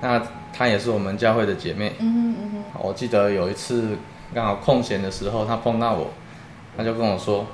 [0.00, 0.22] 那
[0.52, 2.64] 她也是我们教会的姐妹，嗯哼嗯嗯。
[2.78, 3.98] 我记得有一次
[4.32, 6.08] 刚好空闲的时候，她碰到我，
[6.76, 7.44] 她就跟我说。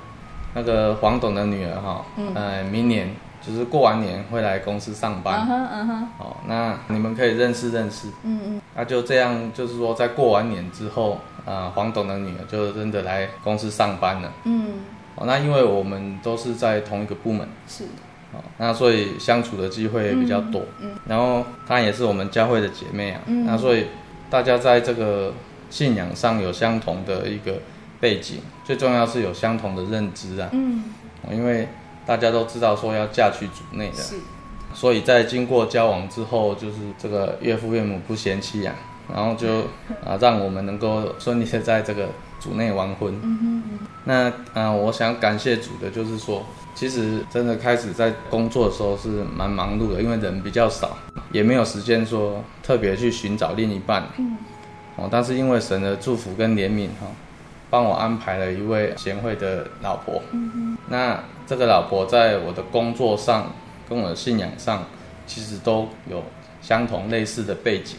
[0.56, 3.10] 那个黄董的女儿哈，嗯、呃，明年
[3.46, 14.70] 就是过完年会来公司上班，嗯哼，嗯哼，哦，那你们可以认识认识，嗯嗯，那就这样，就是说在过完年之后，啊、呃，黄董的女儿就真的来公司上班了，嗯，
[15.16, 17.84] 哦，那因为我们都是在同一个部门，是，
[18.32, 23.88] 哦，那所以相处的机会也比较多，嗯，嗯，然后她也是我们教会的姐妹啊，嗯，那所以
[24.30, 25.34] 大家在这个
[25.68, 27.60] 信仰上有相同的一个。
[28.06, 30.84] 背景最重要是有相同的认知啊，嗯，
[31.32, 31.66] 因为
[32.06, 34.14] 大家都知道说要嫁去主内的，是，
[34.72, 38.72] 所以在经过交往之后，就是这个岳父岳母不嫌弃啊，
[39.12, 39.62] 然后就
[40.04, 43.12] 啊让我们能够顺利的在这个主内完婚。
[43.24, 46.44] 嗯哼嗯，那啊，我想感谢主的就是说，
[46.76, 50.96] 其实真的开始在工作的时候是蛮忙碌的，因为人比较少，
[51.32, 54.06] 也没有时间说特别去寻找另一半。
[54.16, 54.36] 嗯，
[54.94, 57.08] 哦，但是因为神的祝福跟怜悯哈。
[57.68, 63.52] 帮我安排了一位贤惠的老婆，嗯，那这个老婆在我的工作上
[63.88, 64.84] 跟我的信仰上，
[65.26, 66.22] 其实都有
[66.62, 67.96] 相同类似的背景，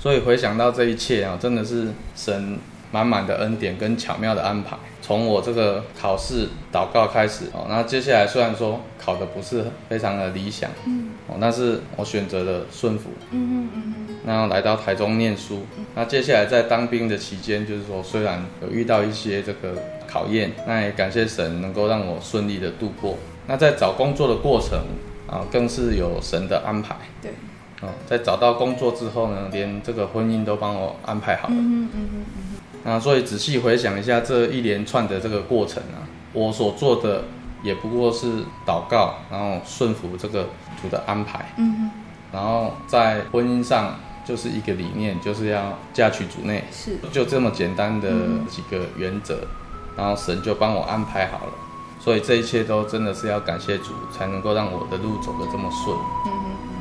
[0.00, 2.58] 所以回想到这一切啊，真的是神
[2.90, 4.76] 满满的恩典跟巧妙的安排。
[5.00, 14.16] 从我这个考试祷告开始哦，那接下来虽然说考得不是非常的理想，嗯，哦，但是我选择了顺服，嗯哼嗯嗯。
[14.26, 15.62] 然后来到台中念书，
[15.94, 19.74] 那接下来在当兵的期间，就是说虽然有遇到一些这个
[20.06, 23.16] 考验，那也感谢神能够让我顺利的度过。
[23.46, 24.78] 那在找工作的过程
[25.26, 26.94] 啊，更是有神的安排。
[27.22, 27.30] 对，
[27.80, 31.54] 哦，在找到工作之后呢，连这个婚姻都帮我安排好了。
[31.54, 32.47] 嗯嗯嗯嗯。
[32.84, 37.24] 那所以仔细回想一下这一连串的这个过程啊，我所做的
[37.62, 38.26] 也不过是
[38.66, 40.48] 祷告，然后顺服这个
[40.80, 41.52] 主的安排。
[41.56, 41.90] 嗯嗯。
[42.32, 48.10] 然后在婚姻上就是一个理念，就是要嫁娶主内，是就这么简单的
[48.48, 49.40] 几个原则，
[49.96, 51.52] 然后神就帮我安排好了。
[51.98, 55.96] 所以这一切都真的是要感谢主，才能够让我的路走得这么顺。
[56.26, 56.77] 嗯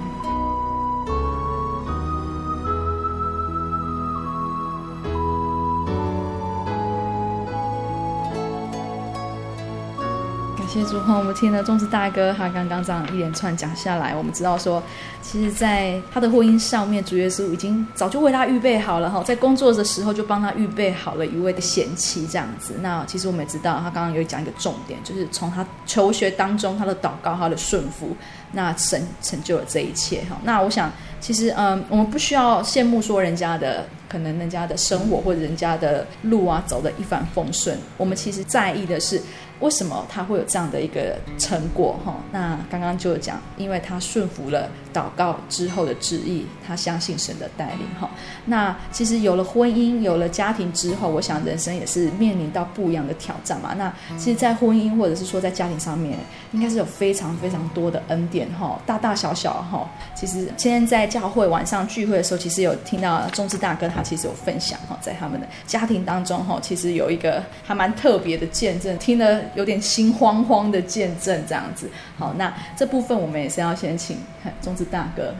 [10.77, 14.81] 谢谢主，我们听了仲志大哥他刚刚这样一连串讲下来，我们知道说，
[15.23, 22.75] 其实，在他的婚姻上面，主耶稣已经早就为他预备好了哈，在工作的时候就帮他预备好了一位的贤妻这样子。
[22.79, 28.15] 那其实我们也知道，他刚刚有讲一个重点，就是从他求学当中，他的祷告，他的顺服，
[28.51, 30.37] 那神成就了这一切哈。
[30.43, 39.19] 那我想，其实嗯，我们不需要羡慕说人家的可能人家的生活或者人家的路啊走得一帆风顺，我们其实在意的是。
[39.59, 41.99] 为什么他会有这样的一个成果？
[42.05, 47.87] 哈，那刚刚就讲，因为他顺服了祷告之后的旨意，他相信神的带领。
[47.99, 48.07] 哈，
[48.45, 53.73] 那其实有了婚姻，有了家庭之后，我想人生也是面临到不一样的挑战嘛。
[53.73, 56.19] 那其实，在婚姻或者是说在家庭上面，
[56.51, 58.47] 应该是有非常非常多的恩典。
[58.59, 69.41] 哈，大大小小哈，其实今天在教会晚上聚会的时候，其实有听到仲志大哥他其实有分享哈，在他们的家庭当中哈，其实有一个还蛮特别的见证，听了。
[69.55, 74.17] 有点心慌慌的见证这样子，好，那这部分我们也是要先请
[74.61, 75.33] 中志大哥。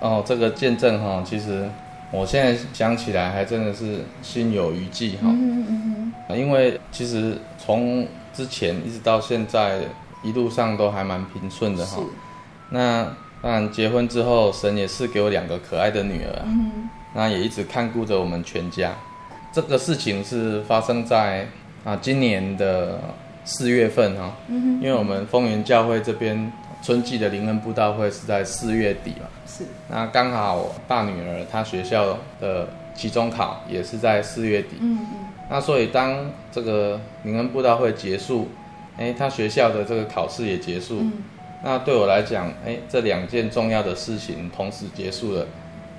[0.00, 1.68] 哦，这个见证哈，其实
[2.10, 5.28] 我现在想起来还真的是心有余悸哈。
[5.28, 6.38] 嗯嗯嗯。
[6.38, 9.80] 因为其实从之前一直到现在，
[10.24, 11.98] 一路上都还蛮平顺的哈。
[11.98, 12.02] 是。
[12.70, 13.04] 那
[13.40, 16.42] 当然结婚之后，神也是给我两个可爱的女儿。
[16.46, 16.88] 嗯。
[17.14, 18.92] 那也一直看顾着我们全家。
[19.52, 21.46] 这个事情是发生在
[21.84, 22.98] 啊今年的。
[23.44, 29.64] 四月份哈，因为我们丰原教会这边春季的灵恩布道会是在四月底嘛，是。
[29.88, 35.18] 那刚好我大女儿她学校的期中考也是在四月底，嗯嗯。
[35.50, 38.48] 那所以当这个灵恩布道会结束，
[38.96, 41.12] 哎，她学校的这个考试也结束，嗯、
[41.64, 45.46] 那对我来讲，哎，这两件重要的事情同时结束了，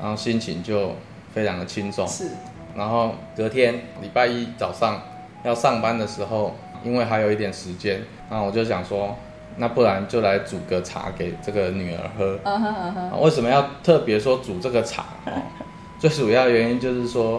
[0.01, 0.95] 然后心情就
[1.33, 2.29] 非常的轻松，是。
[2.75, 5.01] 然后隔天礼拜一早上
[5.43, 6.55] 要上班的时候。
[6.83, 9.15] 因为还有一点时间，那我就想说，
[9.57, 12.35] 那不然就来煮个茶给这个女儿喝。
[12.43, 13.19] Uh huh, uh huh.
[13.19, 15.05] 为什么要特别说煮这个茶？
[15.25, 15.31] 哦，
[15.99, 17.37] 最主要原因就是说，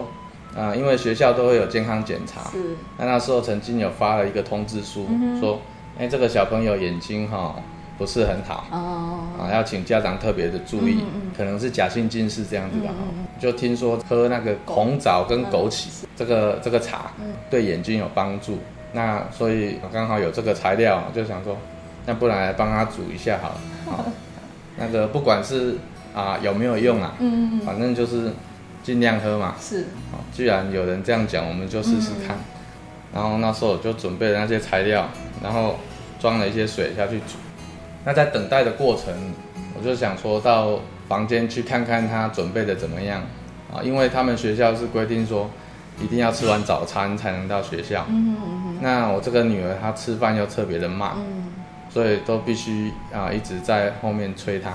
[0.55, 2.49] 啊、呃，因为学校都会有健康检查。
[2.51, 2.75] 是。
[2.97, 5.39] 那那时候曾经有发了一个通知书，uh.
[5.39, 5.59] 说，
[5.99, 7.55] 哎，这个小朋友眼睛哈、哦、
[7.97, 8.65] 不是很好。
[8.71, 9.41] Uh.
[9.43, 11.37] 啊，要请家长特别的注意，uh.
[11.37, 12.87] 可能是假性近视这样子的。
[12.87, 13.41] Uh huh.
[13.41, 16.05] 就听说喝那个红枣跟枸杞、uh.
[16.15, 17.11] 这个这个茶，
[17.49, 18.57] 对眼睛有帮助。
[18.95, 21.57] 那所以刚好有这个材料，就想说，
[22.05, 23.55] 那不然来帮他煮一下好了。
[23.85, 24.05] 好，
[24.79, 25.75] 那个不管是
[26.15, 28.31] 啊有没有用啊，嗯，反正就是
[28.81, 29.53] 尽量喝嘛。
[29.59, 29.87] 是。
[30.13, 32.37] 好，既然有人这样讲，我们就试试看。
[33.13, 35.09] 然后那时候我就准备了那些材料，
[35.43, 35.75] 然后
[36.17, 37.35] 装了一些水下去煮。
[38.05, 39.13] 那在等待的过程，
[39.77, 40.79] 我就想说到
[41.09, 43.21] 房间去看看他准备的怎么样
[43.73, 45.49] 啊，因为他们学校是规定说。
[45.97, 48.05] 一定要吃完早餐才能到学校。
[48.09, 51.53] 嗯嗯，那我这个女儿她吃饭又特别的慢，嗯，
[51.89, 54.71] 所以都必须啊一直在后面催她，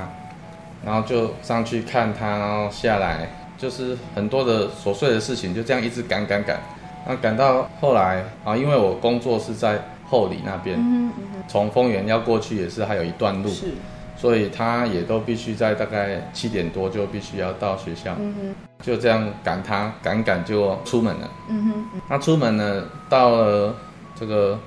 [0.85, 3.29] 然后就上去看她，然后下来
[3.59, 6.59] 就是很多的琐碎的事情，就这样一直赶赶赶。
[7.07, 13.73] 那赶到后来啊，因为我工作是在后里那边，嗯嗯，从丰原要过去也是还有一段路，是，
[14.17, 18.15] 所以她也都必须在大概七点多就必须要到学校。
[18.19, 18.55] 嗯。
[18.83, 21.31] 就这样赶她赶赶就出门了。
[21.49, 22.01] 嗯哼。
[22.09, 23.75] 他出门了，到了
[24.21, 24.59] 这个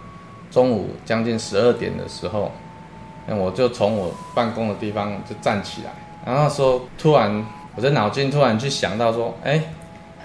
[0.49, 2.51] 中午将近十二点的时候，
[3.27, 5.91] 那我就从我办公的地方就站起来，
[6.25, 7.45] 然后说突然
[7.75, 9.61] 我的脑筋突然去想到说，哎，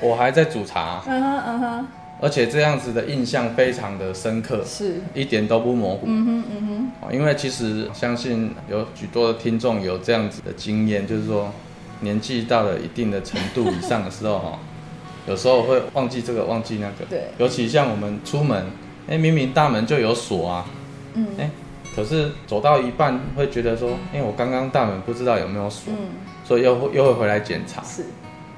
[0.00, 1.02] 我还在煮茶。
[1.06, 1.86] 嗯哼嗯哼。
[2.20, 6.06] 而且这样子的印象非常的深刻，是一点都不模糊。
[6.06, 7.14] 嗯哼嗯哼。
[7.14, 11.52] 因为其实相信有许多的听众有这样子的经验，就是说。
[12.00, 14.58] 年纪到了一定的程度以上的时候，哈，
[15.26, 17.04] 有时候会忘记这个，忘记那个。
[17.10, 17.24] 对。
[17.38, 18.66] 尤其像我们出门，
[19.08, 20.66] 哎，明明大门就有锁啊，
[21.14, 21.50] 嗯，哎，
[21.96, 26.08] 可是走到一半会觉得说，哎，我刚刚大门不知道有没有锁，嗯，
[26.44, 27.82] 所以又会又会回来检查。
[27.82, 28.04] 是。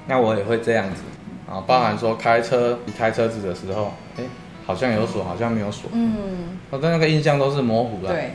[0.07, 1.03] 那我也会这样子，
[1.49, 4.25] 啊，包含说开车离开车子的时候，哎，
[4.67, 5.89] 好像有锁，好像没有锁。
[5.93, 6.59] 嗯。
[6.71, 8.09] 我的那个印象都是模糊的。
[8.13, 8.33] 对。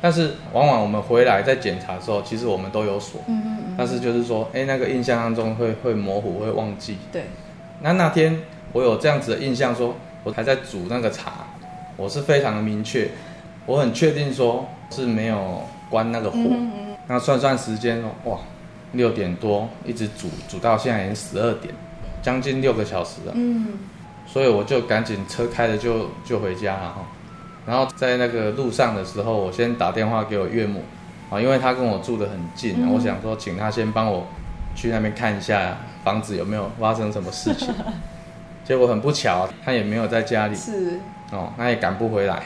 [0.00, 3.22] 但是往往我们回来在检查的时候，其实我们都有锁。
[3.26, 3.74] 嗯嗯嗯。
[3.76, 6.98] 但是就是说，哎，那个印象当中会会模糊，会忘记。
[7.10, 7.24] 对。
[7.80, 8.40] 那那天
[8.72, 11.46] 我有这样子的印象说，说我还在煮那个茶，
[11.96, 13.10] 我是非常的明确，
[13.64, 16.36] 我很确定说是没有关那个火。
[16.36, 16.96] 嗯嗯嗯。
[17.08, 18.38] 那算算时间哦，哇，
[18.92, 21.72] 六点多一直煮煮到现在已经十二点，
[22.22, 23.32] 将近六个小时了。
[23.34, 23.68] 嗯。
[24.26, 27.06] 所以我就赶紧车开了就就回家了哈。
[27.64, 30.82] 然后在那个路上的时候，我先打电话给我岳母，
[31.30, 34.26] 啊，因为她跟我住得很近，嗯、我想说请她先帮我
[34.74, 37.72] 去那边看一下房子有没有发生什么事情。
[38.66, 40.98] 结果很不巧，他也没有在家里，是
[41.32, 42.42] 哦，那也赶不回来。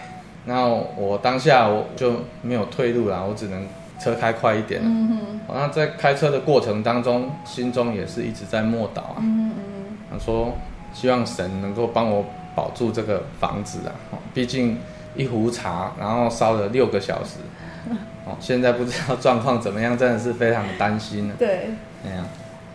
[0.47, 3.67] 然后我当下我就没有退路了，我只能
[3.99, 4.87] 车开快一点了。
[4.89, 5.41] 嗯哼。
[5.53, 9.17] 那在开车的过程当中，心中也是一直在默祷啊。
[9.19, 9.97] 嗯嗯。
[10.13, 10.55] 他说
[10.93, 13.95] 希望神能够帮我保住这个房子啊，
[14.35, 14.79] 毕竟。
[15.17, 17.39] 一壶茶，然后烧了六个小时，
[18.25, 21.35] 哦，现在不知道状况怎么样，真的是非常的担心了。
[21.37, 21.71] 对，
[22.05, 22.25] 那样，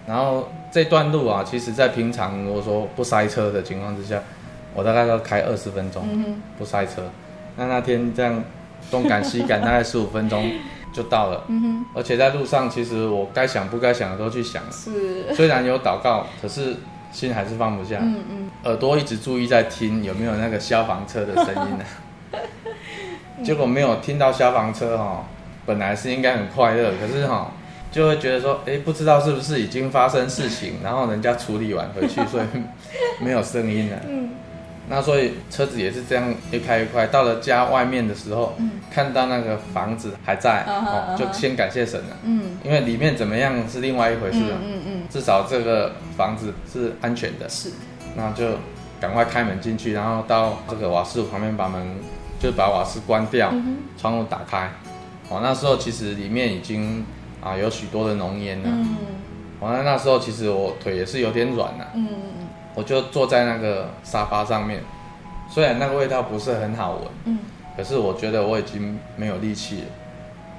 [0.05, 4.21] 然后这段路啊，其实在平常如果说不塞车的情况之下，
[4.73, 7.01] 我大概要开二十分钟，嗯、不塞车。
[7.55, 8.43] 那那天这样
[8.91, 10.51] 东赶西赶， 大概十五分钟
[10.91, 11.45] 就到了。
[11.47, 14.69] 嗯哼、而且在路上，其实我该想不该想的都去想了。
[14.69, 16.75] 是，虽然有祷告，可是
[17.09, 17.99] 心还是放不下。
[18.01, 18.49] 嗯嗯。
[18.65, 21.85] 耳朵一直注意在听有没有那个消防车的声音呢？
[23.45, 25.25] 结果没有听到消防车哈，
[25.65, 27.49] 本来是应该很快乐，可是哈
[27.95, 32.45] 就会觉得说，哎，不知道是不是已经发生事情，然后人家处理完回去， 所以
[33.23, 33.97] 没有声音了。
[34.05, 34.31] 嗯，
[34.89, 42.17] 那所以车子也是这样越开越快，到了家外面的时候，嗯，看到那个房子还在，哦，就先感谢神了。
[42.23, 44.57] 嗯，因为里面怎么样是另外一回事了。
[44.61, 47.47] 嗯嗯，至少这个房子是安全的。
[47.47, 47.71] 是，
[48.17, 48.45] 那就
[48.99, 51.81] 赶快开门进去，然后到这个瓦斯炉旁边把门。
[52.37, 53.51] 就把瓦斯关掉，
[53.97, 54.69] 窗户打开。
[55.29, 57.03] 哦，那时候其实里面已经
[57.45, 58.63] 啊有许多的浓烟了。
[58.69, 58.95] 嗯。
[59.61, 61.87] 哦，那那时候其实我腿也是有点软了。
[61.93, 62.09] 嗯。
[62.73, 64.81] 我就坐在那个沙发上面，
[65.47, 67.03] 虽然那个味道不是很好闻。
[67.23, 67.39] 嗯。
[67.77, 69.87] 可是我觉得我已经没有力气了。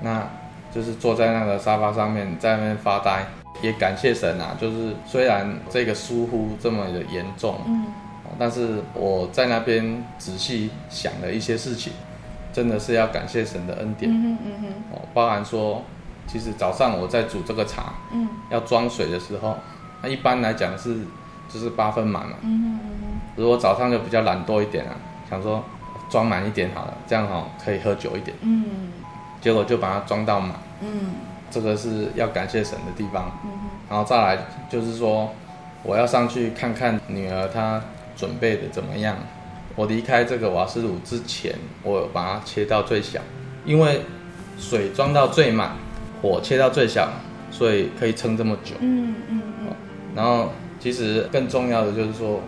[0.01, 0.27] 那
[0.73, 3.27] 就是坐在那个沙发上面，在那边发呆，
[3.61, 4.57] 也感谢神啊。
[4.61, 7.57] 就是虽然这个疏忽这么的严重。
[7.67, 7.87] 嗯。
[8.39, 11.93] 但是我在那边仔细想了一些事情，
[12.53, 14.11] 真的是要感谢神的恩典。
[14.11, 15.83] 嗯嗯哦，包含说，
[16.27, 19.57] 其实早上我在煮这个茶，嗯，要装水的时候，
[20.03, 20.99] 那一般来讲是
[21.49, 22.37] 就是八分满嘛。
[22.43, 24.97] 嗯嗯如果早上就比较懒惰一点啊，
[25.29, 25.63] 想说
[26.09, 28.37] 装满一点好了，这样哈可以喝久一点。
[28.41, 28.65] 嗯。
[29.41, 30.53] 结果就把它装到满。
[30.81, 31.15] 嗯。
[31.51, 33.31] 这个是要感谢神的地方。
[33.45, 33.51] 嗯。
[33.89, 34.39] 然后再来
[34.71, 35.33] 就是说，
[35.83, 37.81] 我要上去看看女儿她。
[38.17, 39.15] 准备的怎么样？
[39.75, 43.21] 我离开这个瓦斯炉之前，我有把它切到最小，
[43.67, 44.01] 因为
[44.59, 45.73] 水装到最满，
[46.23, 47.11] 火切到最小，
[47.51, 48.75] 所以可以撑这么久。
[48.81, 49.67] 嗯嗯嗯。
[50.15, 50.51] 然后，
[50.81, 52.41] 其实更重要的就是说，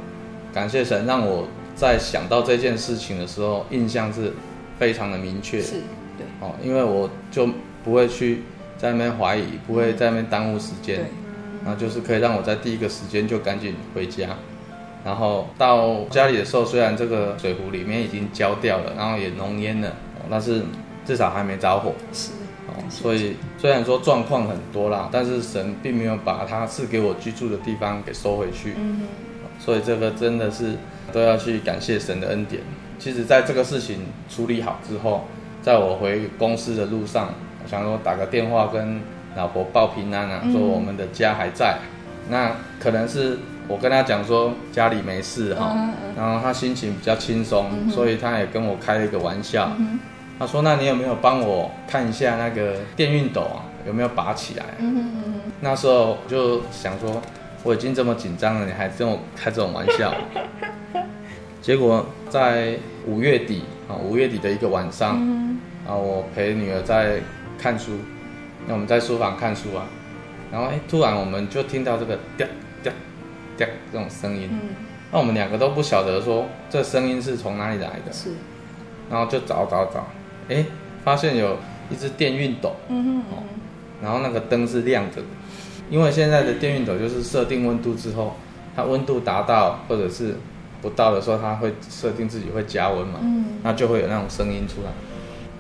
[0.52, 4.32] 感谢神让我在想到这件事情的时候，印象是
[4.78, 5.60] 非常的明确。
[5.60, 5.72] 是，
[6.16, 6.26] 对。
[6.40, 7.48] 哦，因为我就
[7.84, 8.42] 不会去
[8.76, 10.96] 在那边怀疑，不会在那边耽误时间。
[10.96, 11.04] 对。
[11.64, 14.28] 然后就是可以让我在第一个时间就赶紧回家。
[15.04, 19.92] 然后到家里的时候，虽然这个水壶里面已经焦掉了，然后也浓烟了，
[20.30, 20.62] 但是
[21.04, 21.92] 至少还没着火。
[22.12, 22.30] 是，
[22.68, 28.74] 哦，所以虽然说状况很多啦，但是神并没有把他赐给我居住的地方给收回去。
[29.58, 30.74] 所以这个真的是
[31.12, 32.62] 都要去感谢神的恩典。
[32.98, 35.24] 其实，在这个事情处理好之后，
[35.62, 39.00] 在我回公司的路上，我想说打个电话跟
[39.36, 41.78] 老婆报平安啊，说我们的家还在。
[42.30, 43.38] 那可能是。
[43.70, 45.76] 我跟他讲说家里没事哈，
[46.16, 49.70] 然后他心情比较轻松，所以他也跟我开了一个玩笑。
[50.38, 54.64] 他说：“那你有没有帮我看一下那个电熨斗啊，有没有拔起来？”
[55.60, 57.20] 那时候我就想说，
[57.64, 60.14] 我已经这么紧张了，你还跟我开这种玩笑。
[61.60, 65.16] 结果在五月底啊，五月底的一个晚上，
[65.86, 67.20] 啊，我陪女儿在
[67.58, 67.92] 看书，
[68.66, 69.86] 那我们在书房看书啊，
[70.52, 72.18] 然后哎，突然我们就听到这个
[72.80, 74.60] 这种声音，嗯、
[75.10, 78.30] 那我们两个都不晓得说这声音是从哪里来的，是，
[79.10, 80.06] 然后就找找找，
[80.48, 80.64] 哎，
[81.04, 81.56] 发现有
[81.90, 83.44] 一只电熨斗，嗯哼嗯，
[84.02, 85.26] 然后那个灯是亮着的，
[85.90, 88.34] 因为现在的电熨斗就是设定温度之后，
[88.74, 90.34] 它温度达到或者是
[90.82, 94.90] 不到的时候，它会设定自己会加温嘛，嗯，那就会有那种声音出来，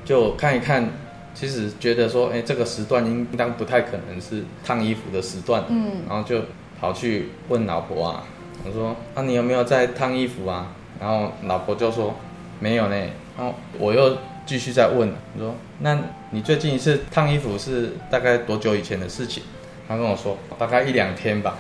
[0.04, 0.88] 就看一看，
[1.34, 6.42] 其实觉得说，哎，这个时段应当不太可能是烫衣服的时段，嗯，然后就。
[6.80, 8.22] 跑去问老婆啊，
[8.64, 10.72] 我说啊，你有没有在烫衣服啊？
[11.00, 12.14] 然后老婆就说
[12.60, 12.94] 没有呢。
[13.36, 14.16] 然后我又
[14.48, 15.98] 继续再问，我说：“那
[16.30, 19.42] 你最近一次烫衣服是大概多久以前的事情？”
[19.86, 21.58] 他跟我说：“大概一两天吧。”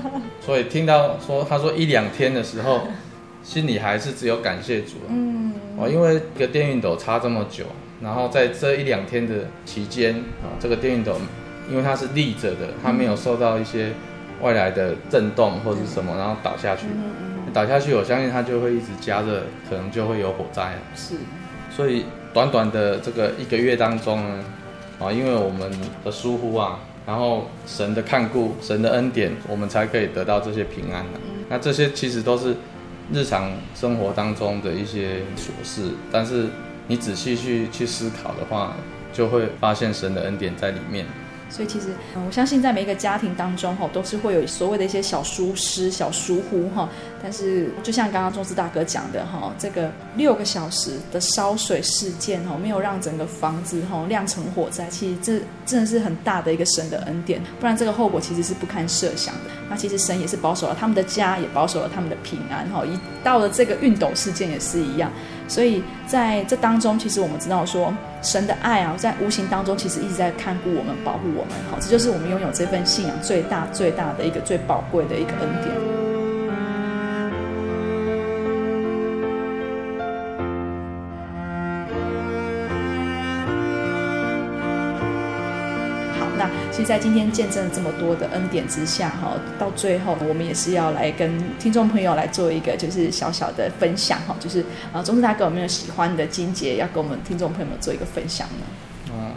[0.40, 2.82] 所以听到说他说一两天的时候，
[3.42, 4.98] 心里还是只有感谢主。
[5.08, 7.64] 嗯，哦，因为一个电熨斗插这么久，
[8.00, 11.16] 然后在这一两天的期间啊，这个电熨斗
[11.68, 13.90] 因为它是立着的，它没有受到一些
[14.40, 16.86] 外来的震动或者什么，然后倒下去。
[17.52, 20.78] 倒下去，我相信它就会一直加热，可能就会有火灾。
[20.94, 21.16] 是，
[21.68, 24.44] 所以短短的这个一个月当中呢，
[24.98, 25.70] 啊，因为我们
[26.04, 31.20] 的疏忽啊，然后神的看顾、神的恩典，我们才可以得到这些平安啊。
[31.48, 32.54] 那这些其实都是
[33.12, 36.46] 日常生活当中的一些琐事，但是
[36.86, 38.74] 你仔细去去思考的话，
[39.12, 41.06] 就会发现神的恩典在里面。
[41.50, 46.88] 所以其实，我相信在每一个家庭当中，哈，都是会有所谓的一些小疏失、小疏忽，哈。
[47.22, 59.50] 但是，就像刚刚中志大哥讲的，哈，这个六个小时的烧水事件，哈，没有让整个房子，哈，酿成火灾，其实这真的是很大的一个神的恩典，不然这个后果其实是不堪设想的。
[59.68, 62.86] 那其实神也是保守了他们的家，也保守了他们的平安，哈。
[62.86, 65.10] 一到了这个熨斗事件也是一样。
[65.50, 67.92] 所以在这当中，其实我们知道说，
[68.22, 71.52] 神的爱啊，在无形当中其实一直在看顾我们、保护我们。
[71.70, 75.99] 好，这就是我们拥有这份信仰最大、最大的一个最宝贵的一个恩典。
[86.84, 99.14] 在今天见证了这么多的恩典之下，哈，到最后我们也是要来跟听众朋友来做一个就是小小的分享，哈，就是啊，中志大哥有没有喜欢的经节要跟我们听众朋友们做一个分享呢？
[99.14, 99.32] 啊，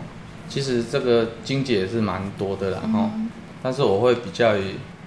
[0.48, 3.30] 其实这个经节是蛮多的啦，哈、嗯，
[3.62, 4.54] 但是我会比较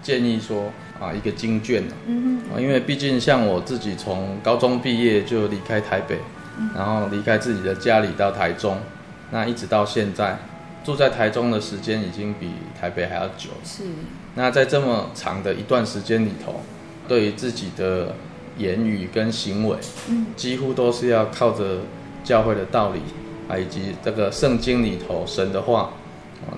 [0.02, 6.18] 建议说啊，一个经卷，嗯哼，因为毕竟像我自己从高中毕业就离开台北，
[6.58, 8.78] 嗯、然后离开自己的家里到台中，
[9.30, 10.38] 那一直到现在。
[10.86, 13.50] 住在台中的时间已经比台北还要久。
[13.64, 13.82] 是。
[14.36, 16.60] 那在这么长的一段时间里头，
[17.08, 18.14] 对于自己的
[18.56, 19.76] 言语跟行为，
[20.08, 21.80] 嗯，几乎都是要靠着
[22.22, 23.00] 教会的道理
[23.48, 25.90] 啊，以及这个圣经里头神的话，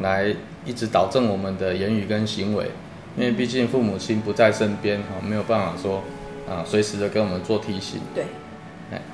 [0.03, 2.71] 来一直导正我们的言语跟行为。
[3.17, 6.03] 因为毕竟父母亲不在身边，哈，没有办法说
[6.47, 7.99] 啊，随时的跟我们做提醒。
[8.15, 8.25] 对。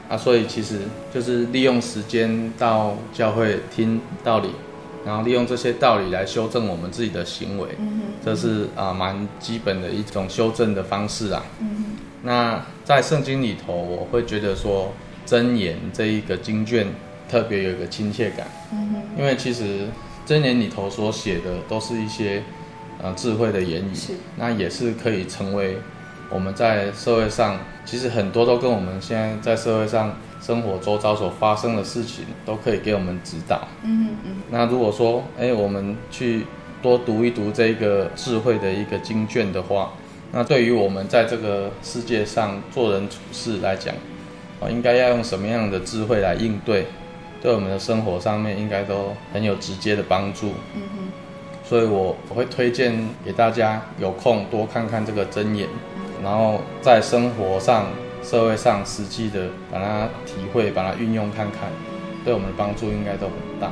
[0.09, 0.81] 啊，所以其实
[1.13, 4.51] 就是利用时间到教会听道理。
[5.05, 11.45] 然后利用这些道理来修正我们自己的行为，嗯、这是啊蛮基本的一种修正的方式啊。
[11.61, 14.93] 嗯、那在圣经里头，我会觉得说
[15.27, 16.87] 箴言这一个经卷
[17.29, 19.89] 特别有一个亲切感，嗯、因为其实
[20.27, 22.43] 箴言里头所写的都是一些
[23.03, 23.95] 呃智慧的言语，
[24.37, 25.79] 那也是可以成为
[26.31, 30.17] 我们在社会上，其实很多都跟我们现在在社会上。
[30.45, 33.67] 生活周遭所发生的事情都可以给我们指导。
[33.83, 34.37] 嗯嗯。
[34.51, 36.45] 那如果说，哎，我们去
[36.83, 39.95] 多读一读这个智慧的一个经卷的话，
[40.33, 43.95] 那对于我们在这个世界上做人处事来讲，
[44.61, 46.89] 啊，应该要用什么样的智慧来应对，
[47.41, 50.49] 对我们的生活上面应该都很有直接的帮助。
[50.75, 51.09] 嗯哼。
[51.65, 55.67] 所以我我会推荐给大家有空多看看这个真言，
[56.23, 57.87] 然后在生活上。
[58.25, 61.71] 社会上实际的把它体会，把它运用看看，
[62.25, 63.71] 对我们的帮助应该都很大。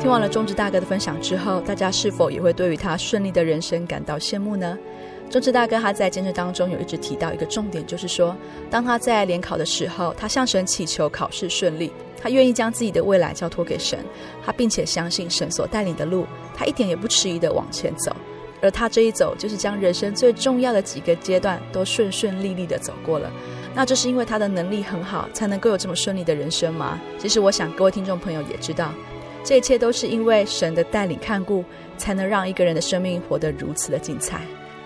[0.00, 4.76] 听完了中志大哥的分享之后，大家是否也会对于他顺利的人生感到羡慕呢？
[5.32, 8.36] 中志大哥他在见证当中有一直提到一个重点，就是说，
[8.68, 13.98] 当他在联考的时候，他向神祈求考试顺利，他愿意将自己的未来交托给神，
[14.44, 18.14] 他并且相信神所带领的路，他一点也不迟疑的往前走，
[18.60, 23.32] 而他这一走，就是将人生最重要的几个阶段都顺顺利利的走过了。
[23.74, 27.00] 那这是因为他的能力很好，才能够有这么顺利的人生吗？
[27.18, 28.92] 其实我想各位听众朋友也知道，
[29.42, 31.64] 这一切都是因为神的带领看顾，
[31.96, 34.42] 才能让一个人的生命活得如此的精彩。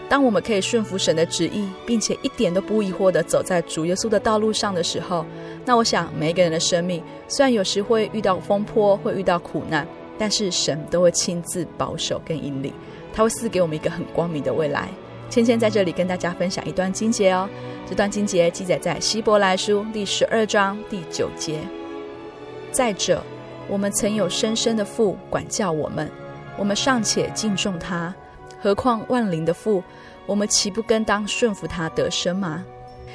[0.09, 5.26] 当我们可以顺服神的旨意，并且一点都不疑惑地走在主耶稣的道路上的时候，
[5.64, 9.86] 那我想每一个人的生命，虽然有时会遇到风波，会遇到苦难，
[10.16, 12.72] 但是神都会亲自保守跟引领，
[13.12, 14.88] 他会赐给我们一个很光明的未来。
[15.28, 17.48] 芊芊在这里跟大家分享一段经节哦，
[17.88, 21.59] 这段经节记载在希伯来书第十二章第九节。
[22.70, 23.20] 再者，
[23.68, 26.09] 我们曾有深深的父管教我们，
[26.57, 28.14] 我们尚且敬重他。
[28.66, 29.80] 何况万灵的父，
[30.26, 32.66] 我们岂不更当顺服他得生吗？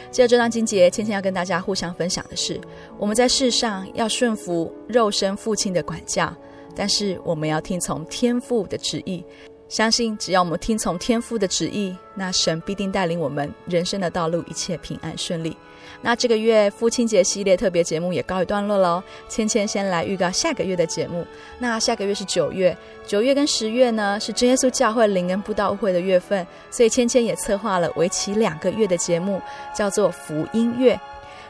[0.10, 2.58] 接着这段经节，芊芊要跟大家互相分享的是，
[2.98, 6.34] 我们在世上要顺服肉身父亲的管教，
[6.74, 9.22] 但是我们要听从天父的旨意。
[9.68, 15.58] 相信只要我们听从天父的旨意，那神必定带领我们人生的道路一切平安顺利。
[16.02, 19.02] 那这个月父亲节系列特别节目也告一段落喽。
[19.30, 21.26] 芊芊先来预告下个月的节目。
[21.60, 22.76] 那下个月是九月，
[23.06, 29.42] 九月跟十月呢是真耶稣教会灵恩布道会的月份，所以芊芊也策划了为期两个月的节目，
[29.76, 31.00] 叫做福音月。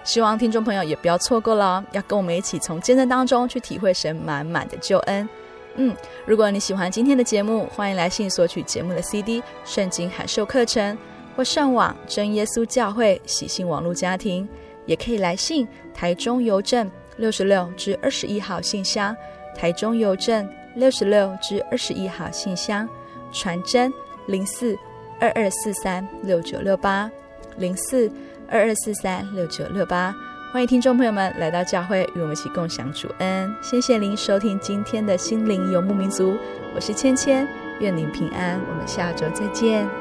[0.03, 5.29] 希望听众朋友也不要错过了，要跟我们一起从见证当中去体会神满满的救恩。
[5.75, 5.95] 嗯，
[6.25, 10.97] 如果你喜欢今天的节目，欢迎来信索取节目的 CD、圣经函授课程，
[11.35, 14.47] 或上网真耶稣教会喜信网络家庭，
[14.85, 19.15] 也可以来信台中邮政六十六至二十一号信箱，
[19.55, 22.87] 台中邮政六十六至二十一号信箱，
[23.31, 23.91] 传真
[24.27, 24.77] 零四
[25.19, 27.09] 二二四三六九六八
[27.57, 28.11] 零四
[28.49, 30.13] 二二四三六九六八。
[30.51, 33.55] 欢迎听众朋友们来到教会，与我们一起共享主恩。
[33.61, 36.35] 谢谢您收听今天的心灵游牧民族，
[36.75, 37.47] 我是芊芊，
[37.79, 40.00] 愿您平安，我们下周再见。